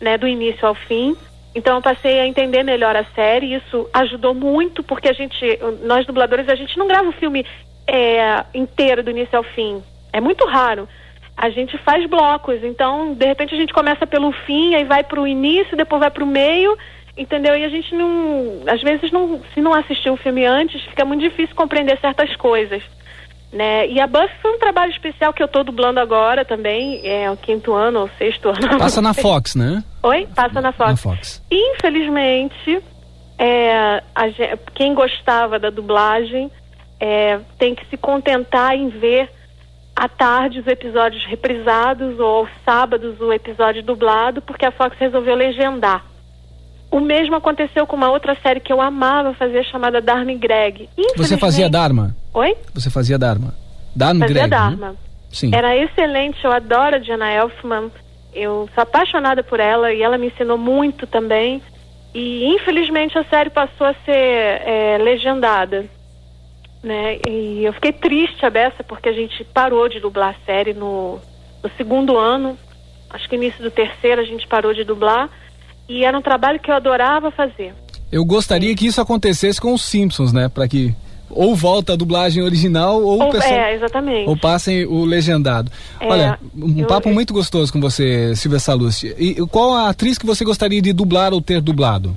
né, 0.00 0.16
do 0.16 0.26
início 0.26 0.66
ao 0.66 0.74
fim. 0.74 1.14
Então 1.54 1.76
eu 1.76 1.82
passei 1.82 2.18
a 2.20 2.26
entender 2.26 2.62
melhor 2.62 2.96
a 2.96 3.04
série, 3.14 3.54
isso 3.54 3.86
ajudou 3.92 4.32
muito 4.32 4.82
porque 4.82 5.10
a 5.10 5.12
gente, 5.12 5.44
nós 5.82 6.06
dubladores, 6.06 6.48
a 6.48 6.54
gente 6.54 6.78
não 6.78 6.88
grava 6.88 7.10
o 7.10 7.12
filme 7.12 7.44
é, 7.86 8.44
inteiro 8.54 9.02
do 9.02 9.10
início 9.10 9.36
ao 9.36 9.44
fim. 9.44 9.82
É 10.12 10.20
muito 10.20 10.44
raro 10.46 10.88
a 11.36 11.50
gente 11.50 11.76
faz 11.78 12.08
blocos. 12.08 12.62
Então, 12.64 13.12
de 13.12 13.26
repente, 13.26 13.54
a 13.54 13.58
gente 13.58 13.72
começa 13.72 14.06
pelo 14.06 14.32
fim, 14.32 14.74
aí 14.74 14.84
vai 14.84 15.04
para 15.04 15.20
o 15.20 15.26
início, 15.26 15.76
depois 15.76 16.00
vai 16.00 16.10
para 16.10 16.24
o 16.24 16.26
meio, 16.26 16.76
entendeu? 17.16 17.56
E 17.56 17.64
a 17.64 17.68
gente 17.68 17.94
não. 17.94 18.62
Às 18.66 18.80
vezes, 18.80 19.12
não, 19.12 19.40
se 19.52 19.60
não 19.60 19.74
assistiu 19.74 20.14
o 20.14 20.16
filme 20.16 20.46
antes, 20.46 20.80
fica 20.82 21.04
muito 21.04 21.20
difícil 21.20 21.54
compreender 21.54 21.98
certas 22.00 22.34
coisas. 22.36 22.82
Né? 23.52 23.86
E 23.88 24.00
a 24.00 24.06
Buffy 24.06 24.34
foi 24.42 24.52
um 24.52 24.58
trabalho 24.58 24.90
especial 24.90 25.32
que 25.32 25.42
eu 25.42 25.46
estou 25.46 25.62
dublando 25.62 26.00
agora 26.00 26.44
também, 26.44 27.00
é 27.06 27.30
o 27.30 27.36
quinto 27.36 27.72
ano 27.72 28.00
ou 28.00 28.10
sexto 28.18 28.48
ano. 28.48 28.78
Passa 28.78 29.00
na 29.00 29.14
Fox, 29.14 29.54
né? 29.54 29.84
Oi? 30.02 30.26
Passa 30.34 30.60
na 30.60 30.72
Fox. 30.72 30.90
Na 30.90 30.96
Fox. 30.96 31.42
Infelizmente, 31.50 32.82
é, 33.38 34.02
a, 34.14 34.24
quem 34.74 34.94
gostava 34.94 35.58
da 35.58 35.70
dublagem 35.70 36.50
é, 37.00 37.40
tem 37.58 37.74
que 37.74 37.86
se 37.86 37.96
contentar 37.96 38.74
em 38.74 38.88
ver 38.88 39.30
à 39.94 40.08
tarde 40.08 40.60
os 40.60 40.66
episódios 40.66 41.24
reprisados 41.26 42.18
ou 42.18 42.26
aos 42.26 42.50
sábados 42.64 43.18
o 43.20 43.32
episódio 43.32 43.82
dublado, 43.82 44.42
porque 44.42 44.66
a 44.66 44.70
Fox 44.70 44.96
resolveu 44.98 45.34
legendar. 45.34 46.04
O 46.90 47.00
mesmo 47.00 47.34
aconteceu 47.34 47.86
com 47.86 47.96
uma 47.96 48.10
outra 48.10 48.36
série 48.42 48.60
que 48.60 48.72
eu 48.72 48.80
amava 48.80 49.34
fazer, 49.34 49.64
chamada 49.64 50.00
Dharma 50.00 50.32
e 50.32 50.36
Greg. 50.36 50.88
Você 51.16 51.36
fazia 51.36 51.68
Dharma? 51.68 52.14
Oi? 52.32 52.56
Você 52.74 52.90
fazia 52.90 53.18
Dharma? 53.18 53.54
Dharma 53.94 54.20
fazia 54.20 54.34
Greg? 54.34 54.50
Dharma. 54.50 54.90
Né? 54.90 54.96
Sim. 55.32 55.54
Era 55.54 55.76
excelente, 55.76 56.44
eu 56.44 56.52
adoro 56.52 56.96
a 56.96 56.98
Diana 56.98 57.30
Elfman. 57.32 57.90
Eu 58.32 58.68
sou 58.74 58.82
apaixonada 58.82 59.42
por 59.42 59.58
ela 59.58 59.92
e 59.92 60.02
ela 60.02 60.18
me 60.18 60.28
ensinou 60.28 60.58
muito 60.58 61.06
também. 61.06 61.60
E 62.14 62.46
infelizmente 62.54 63.18
a 63.18 63.24
série 63.24 63.50
passou 63.50 63.86
a 63.86 63.94
ser 64.04 64.12
é, 64.12 64.98
legendada 65.00 65.86
né? 66.82 67.18
E 67.28 67.64
eu 67.64 67.72
fiquei 67.72 67.92
triste 67.92 68.44
a 68.44 68.50
beça 68.50 68.84
porque 68.84 69.08
a 69.08 69.12
gente 69.12 69.42
parou 69.44 69.88
de 69.88 70.00
dublar 70.00 70.30
a 70.34 70.46
série 70.46 70.72
no, 70.72 71.18
no 71.62 71.70
segundo 71.76 72.16
ano, 72.16 72.56
acho 73.10 73.28
que 73.28 73.36
início 73.36 73.62
do 73.62 73.70
terceiro 73.70 74.20
a 74.20 74.24
gente 74.24 74.46
parou 74.46 74.72
de 74.72 74.84
dublar 74.84 75.28
e 75.88 76.04
era 76.04 76.16
um 76.16 76.22
trabalho 76.22 76.60
que 76.60 76.70
eu 76.70 76.74
adorava 76.74 77.30
fazer. 77.30 77.74
Eu 78.10 78.24
gostaria 78.24 78.74
que 78.74 78.86
isso 78.86 79.00
acontecesse 79.00 79.60
com 79.60 79.72
os 79.72 79.84
Simpsons, 79.84 80.32
né? 80.32 80.48
Para 80.48 80.68
que 80.68 80.94
ou 81.28 81.54
volta 81.54 81.92
a 81.92 81.96
dublagem 81.96 82.42
original 82.42 83.02
ou, 83.02 83.20
ou 83.20 83.30
pessoal, 83.30 83.52
é, 83.52 83.74
exatamente. 83.74 84.28
ou 84.28 84.36
passem 84.36 84.86
o 84.86 85.04
legendado. 85.04 85.70
É, 86.00 86.06
Olha, 86.06 86.38
um 86.54 86.80
eu, 86.80 86.86
papo 86.86 87.08
eu... 87.08 87.14
muito 87.14 87.34
gostoso 87.34 87.72
com 87.72 87.80
você, 87.80 88.34
Silvia 88.36 88.60
Salusti. 88.60 89.14
E 89.18 89.34
qual 89.46 89.74
a 89.74 89.88
atriz 89.88 90.18
que 90.18 90.26
você 90.26 90.44
gostaria 90.44 90.80
de 90.80 90.92
dublar 90.92 91.32
ou 91.32 91.40
ter 91.40 91.60
dublado? 91.60 92.16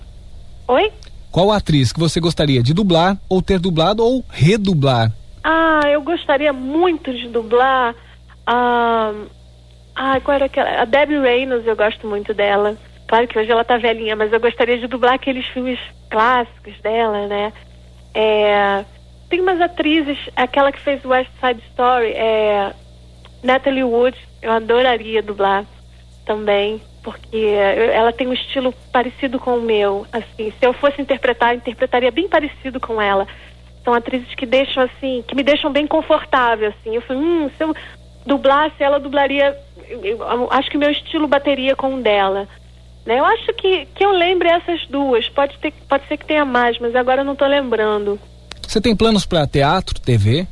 Oi? 0.68 0.92
Qual 1.32 1.52
atriz 1.52 1.94
que 1.94 2.00
você 2.00 2.20
gostaria 2.20 2.64
de 2.64 2.74
dublar 2.74 3.18
ou 3.30 3.42
ter 3.42 3.60
dublado 3.60 4.04
ou 4.04 4.26
redublar? 4.30 5.12
Ah, 5.44 5.82
eu 5.90 6.02
gostaria 6.02 6.52
muito 6.52 7.14
de 7.14 7.28
dublar. 7.28 7.96
Ah, 8.48 9.14
ah 9.96 10.20
qual 10.22 10.36
era 10.36 10.46
aquela? 10.46 10.82
A 10.82 10.86
Debbie 10.86 11.20
Reynolds, 11.20 11.68
eu 11.68 11.76
gosto 11.76 12.08
muito 12.08 12.34
dela. 12.34 12.76
Claro 13.08 13.28
que 13.28 13.38
hoje 13.38 13.52
ela 13.52 13.64
tá 13.64 13.78
velhinha, 13.78 14.16
mas 14.16 14.34
eu 14.34 14.40
gostaria 14.40 14.78
de 14.80 14.88
dublar 14.88 15.14
aqueles 15.14 15.46
filmes 15.48 15.80
clássicos 16.10 16.80
dela, 16.82 17.28
né? 17.28 17.54
É, 18.14 18.84
tem 19.30 19.40
umas 19.40 19.62
atrizes, 19.62 20.18
aquela 20.36 20.72
que 20.72 20.80
fez 20.80 21.04
West 21.06 21.30
Side 21.40 21.62
Story, 21.72 22.12
é, 22.12 22.74
Natalie 23.44 23.84
Wood, 23.84 24.18
eu 24.42 24.52
adoraria 24.52 25.22
dublar 25.22 25.66
também 26.26 26.82
porque 27.04 27.38
ela 27.38 28.12
tem 28.12 28.28
um 28.28 28.34
estilo 28.34 28.74
parecido 28.92 29.40
com 29.40 29.58
o 29.58 29.62
meu. 29.62 30.06
Assim, 30.12 30.52
se 30.52 30.66
eu 30.66 30.74
fosse 30.74 31.02
interpretar, 31.02 31.56
interpretaria 31.56 32.12
bem 32.12 32.28
parecido 32.28 32.80
com 32.80 33.02
ela. 33.02 33.28
São 33.84 33.94
atrizes 33.94 34.34
que 34.36 34.46
deixam 34.46 34.84
assim, 34.84 35.24
que 35.28 35.36
me 35.36 35.44
deixam 35.44 35.72
bem 35.72 35.88
confortável, 35.88 36.70
assim. 36.70 36.96
Eu 36.96 37.02
falei, 37.02 37.22
hum, 37.22 37.50
se 37.58 37.64
eu 37.64 37.76
dublasse, 38.26 38.84
ela 38.84 39.00
dublaria. 39.00 39.58
Eu, 39.88 40.04
eu, 40.04 40.48
acho 40.52 40.70
que 40.70 40.78
o 40.78 40.80
meu 40.80 40.92
estilo 40.92 41.28
bateria 41.28 41.76
com 41.76 41.96
o 41.96 42.02
dela. 42.02 42.48
Né? 43.06 43.20
Eu 43.20 43.26
acho 43.26 43.54
que, 43.54 43.86
que 43.88 44.06
eu 44.06 44.12
lembre 44.12 44.50
essas 44.50 44.86
duas. 44.88 45.28
Pode, 45.30 45.58
ter, 45.60 45.74
pode 45.88 46.08
ser 46.08 46.18
que 46.18 46.26
tenha 46.26 46.46
mais, 46.46 46.78
mas 46.80 46.96
agora 46.96 47.22
eu 47.22 47.26
não 47.26 47.34
estou 47.34 47.48
lembrando. 47.48 48.20
Você 48.68 48.80
tem 48.80 48.96
planos 48.96 49.26
para 49.26 49.48
teatro, 49.48 50.00
TV? 50.00 50.46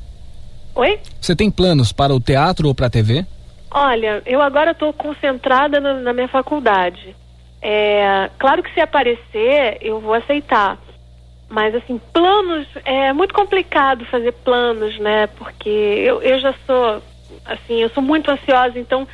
Oi? 0.74 1.00
Você 1.22 1.36
tem 1.36 1.52
planos 1.52 1.92
para 1.92 2.14
o 2.14 2.20
teatro 2.20 2.68
ou 2.68 2.74
para 2.74 2.88
a 2.88 2.90
TV? 2.90 3.26
Olha, 3.80 4.24
eu 4.26 4.42
agora 4.42 4.72
estou 4.72 4.92
concentrada 4.92 5.80
na, 5.80 5.94
na, 5.94 6.12
minha 6.12 6.28
faculdade. 6.28 7.16
É, 7.62 8.28
claro 8.40 8.64
que 8.64 8.74
se 8.74 8.82
aparecer, 8.82 9.78
eu 9.82 10.00
vou 10.00 10.16
aceitar. 10.16 10.80
Mas, 11.48 11.76
assim, 11.76 12.02
planos, 12.12 12.68
é 12.84 13.14
muito 13.14 13.36
complicado 13.36 14.04
fazer 14.08 14.32
planos, 14.32 14.98
né? 14.98 15.28
Porque 15.28 15.70
eu, 15.70 16.24
eu 16.24 16.40
já 16.40 16.56
sou, 16.66 17.04
assim, 17.46 17.84
eu 17.84 17.90
sou 17.90 18.02
muito 18.02 18.32
ansiosa, 18.32 18.80
então 18.80 19.08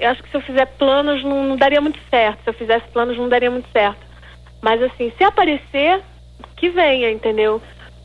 eu 0.00 0.10
acho 0.10 0.24
que 0.24 0.30
se 0.30 0.36
eu 0.36 0.40
fizer 0.40 0.66
planos 0.66 1.22
não, 1.22 1.44
não 1.44 1.56
daria 1.56 1.80
muito 1.80 2.00
certo. 2.10 2.42
Se 2.42 2.50
eu 2.50 2.54
fizesse 2.54 2.88
planos 2.88 3.16
não 3.16 3.28
daria 3.28 3.50
muito 3.50 3.68
certo. 3.70 4.04
Mas, 4.60 4.82
assim, 4.82 5.12
se 5.16 5.22
aparecer, 5.22 6.02
que 6.56 6.68
venha, 6.68 7.12
entendeu? 7.12 7.62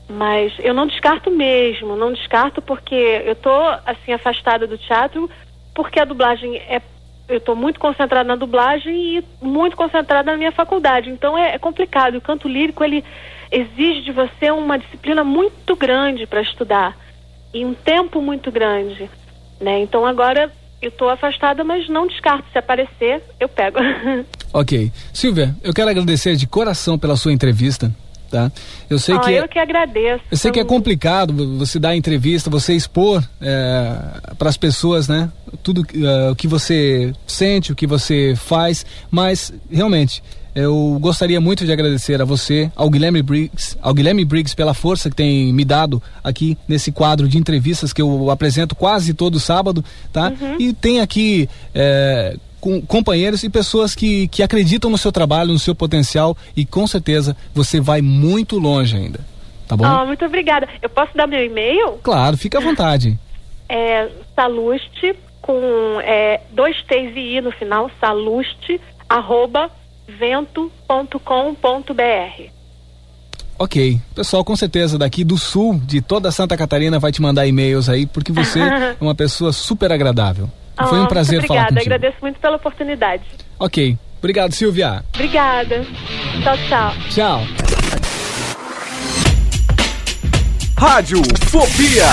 Mas 0.08 0.54
eu 0.60 0.72
não 0.72 0.86
descarto 0.86 1.32
mesmo, 1.32 1.96
não 1.96 2.14
descarto 2.14 2.62
porque 2.62 3.24
eu 3.26 3.36
tô, 3.36 3.58
assim, 3.88 4.14
afastada 4.14 4.68
do 4.68 4.78
teatro 4.78 5.28
porque 5.76 6.00
a 6.00 6.06
dublagem 6.06 6.58
é. 6.58 6.82
Eu 7.28 7.38
estou 7.38 7.56
muito 7.56 7.80
concentrada 7.80 8.28
na 8.28 8.36
dublagem 8.36 9.18
e 9.18 9.24
muito 9.42 9.76
concentrada 9.76 10.32
na 10.32 10.38
minha 10.38 10.52
faculdade. 10.52 11.10
Então 11.10 11.36
é, 11.38 11.56
é 11.56 11.60
complicado. 11.60 12.16
O 12.16 12.22
canto 12.22 12.48
lírico 12.48 12.84
ele 12.84 13.04
exige 13.52 14.02
de 14.02 14.12
você 14.12 14.52
uma 14.52 14.78
disciplina 14.78 15.24
muito 15.24 15.76
grande 15.76 16.28
para 16.28 16.42
estudar 16.42 16.96
e 17.52 17.66
um 17.66 17.74
tempo 17.74 18.22
muito 18.22 18.52
grande, 18.52 19.10
né? 19.60 19.80
Então 19.80 20.06
agora 20.06 20.52
Eu 20.82 20.92
tô 20.92 21.10
afastada, 21.10 21.64
mas 21.64 21.90
não 21.90 22.06
descarto. 22.06 22.46
Se 22.52 22.60
aparecer, 22.60 23.24
eu 23.40 23.50
pego. 23.50 23.80
Ok. 24.54 24.90
Silvia, 25.12 25.54
eu 25.62 25.74
quero 25.74 25.90
agradecer 25.90 26.36
de 26.38 26.48
coração 26.48 26.98
pela 26.98 27.18
sua 27.18 27.34
entrevista. 27.34 27.92
Tá? 28.30 28.52
Eu 28.90 29.00
sei 29.00 29.16
ah, 29.16 29.20
que 29.20 29.32
eu 29.32 29.48
que 29.48 29.60
agradeço. 29.60 30.24
Eu 30.30 30.38
sei 30.38 30.52
que 30.52 30.60
é 30.60 30.66
complicado 30.66 31.58
você 31.58 31.80
dar 31.80 31.96
entrevista, 31.96 32.50
você 32.50 32.74
expor 32.74 33.24
é, 33.40 33.98
para 34.38 34.50
as 34.50 34.58
pessoas, 34.58 35.08
né? 35.08 35.30
Tudo 35.64 35.86
é, 35.96 36.32
o 36.32 36.36
que 36.36 36.48
você 36.48 37.14
sente, 37.28 37.72
o 37.72 37.76
que 37.76 37.88
você 37.88 38.34
faz, 38.36 38.86
mas 39.12 39.54
realmente 39.72 40.22
eu 40.56 40.98
gostaria 41.02 41.42
muito 41.42 41.66
de 41.66 41.72
agradecer 41.74 42.22
a 42.22 42.26
você, 42.26 42.72
ao 42.78 42.90
Guilherme 42.90 43.22
Briggs, 43.22 43.78
ao 43.82 43.94
Guilherme 43.94 44.24
Briggs 44.24 44.56
pela 44.56 44.74
força 44.74 45.10
que 45.10 45.16
tem 45.16 45.52
me 45.52 45.66
dado 45.66 46.02
aqui 46.24 46.58
nesse 46.66 46.94
quadro 46.94 47.28
de 47.28 47.38
entrevistas 47.38 47.92
que 47.92 48.02
eu 48.02 48.32
apresento 48.32 48.74
quase 48.74 49.14
todo 49.14 49.38
sábado, 49.38 49.84
tá? 50.14 50.32
Uhum. 50.40 50.56
E 50.58 50.72
tem 50.72 51.02
aqui 51.02 51.50
é, 51.74 52.38
com 52.66 52.82
companheiros 52.82 53.44
e 53.44 53.50
pessoas 53.50 53.94
que, 53.94 54.28
que 54.28 54.42
acreditam 54.42 54.90
no 54.90 54.98
seu 54.98 55.12
trabalho, 55.12 55.54
no 55.54 55.60
seu 55.60 55.76
potencial 55.76 56.36
e 56.58 56.66
com 56.66 56.88
certeza 56.88 57.38
você 57.54 57.80
vai 57.80 58.02
muito 58.02 58.58
longe 58.58 58.98
ainda. 58.98 59.20
Tá 59.68 59.78
bom? 59.78 59.86
Ah, 59.86 60.04
muito 60.04 60.26
obrigada. 60.26 60.68
Eu 60.82 60.90
posso 60.90 61.16
dar 61.16 61.28
meu 61.28 61.46
e-mail? 61.46 62.00
Claro, 62.02 62.36
fica 62.36 62.58
à 62.58 62.62
vontade. 62.62 63.20
É 63.70 64.10
saluste 64.36 65.16
com 65.44 66.00
é, 66.02 66.42
dois 66.54 66.76
T's 66.88 67.16
e 67.16 67.38
I 67.38 67.42
no 67.42 67.52
final, 67.52 67.92
saluste, 68.02 68.82
arroba 69.08 69.70
vento.com.br. 70.08 71.20
Ok. 73.60 74.00
Pessoal, 74.16 74.44
com 74.44 74.56
certeza 74.56 74.98
daqui 74.98 75.24
do 75.24 75.38
sul 75.38 75.80
de 75.80 76.02
toda 76.02 76.32
Santa 76.32 76.58
Catarina 76.58 76.98
vai 76.98 77.12
te 77.12 77.22
mandar 77.22 77.46
e-mails 77.46 77.90
aí, 77.90 78.08
porque 78.08 78.32
você 78.32 78.58
é 78.60 78.98
uma 79.00 79.14
pessoa 79.14 79.54
super 79.54 79.92
agradável. 79.92 80.50
Ah, 80.78 80.88
Foi 80.88 81.00
um 81.00 81.06
prazer 81.08 81.40
muito 81.40 81.48
falar 81.48 81.62
obrigada, 81.64 81.76
contigo. 81.82 81.96
agradeço 81.96 82.18
muito 82.22 82.40
pela 82.40 82.56
oportunidade. 82.58 83.24
Ok. 83.60 83.98
Obrigado, 84.20 84.52
Silvia. 84.54 85.04
Obrigada. 85.14 85.86
Tchau, 86.44 86.58
tchau. 86.68 86.94
Tchau. 87.10 87.42
Rádio 90.78 91.22
Fobia. 91.46 92.06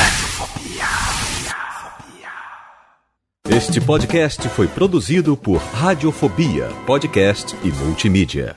Este 3.49 3.81
podcast 3.81 4.49
foi 4.51 4.67
produzido 4.69 5.37
por 5.37 5.59
Radiofobia, 5.59 6.69
podcast 6.87 7.55
e 7.65 7.69
multimídia. 7.69 8.57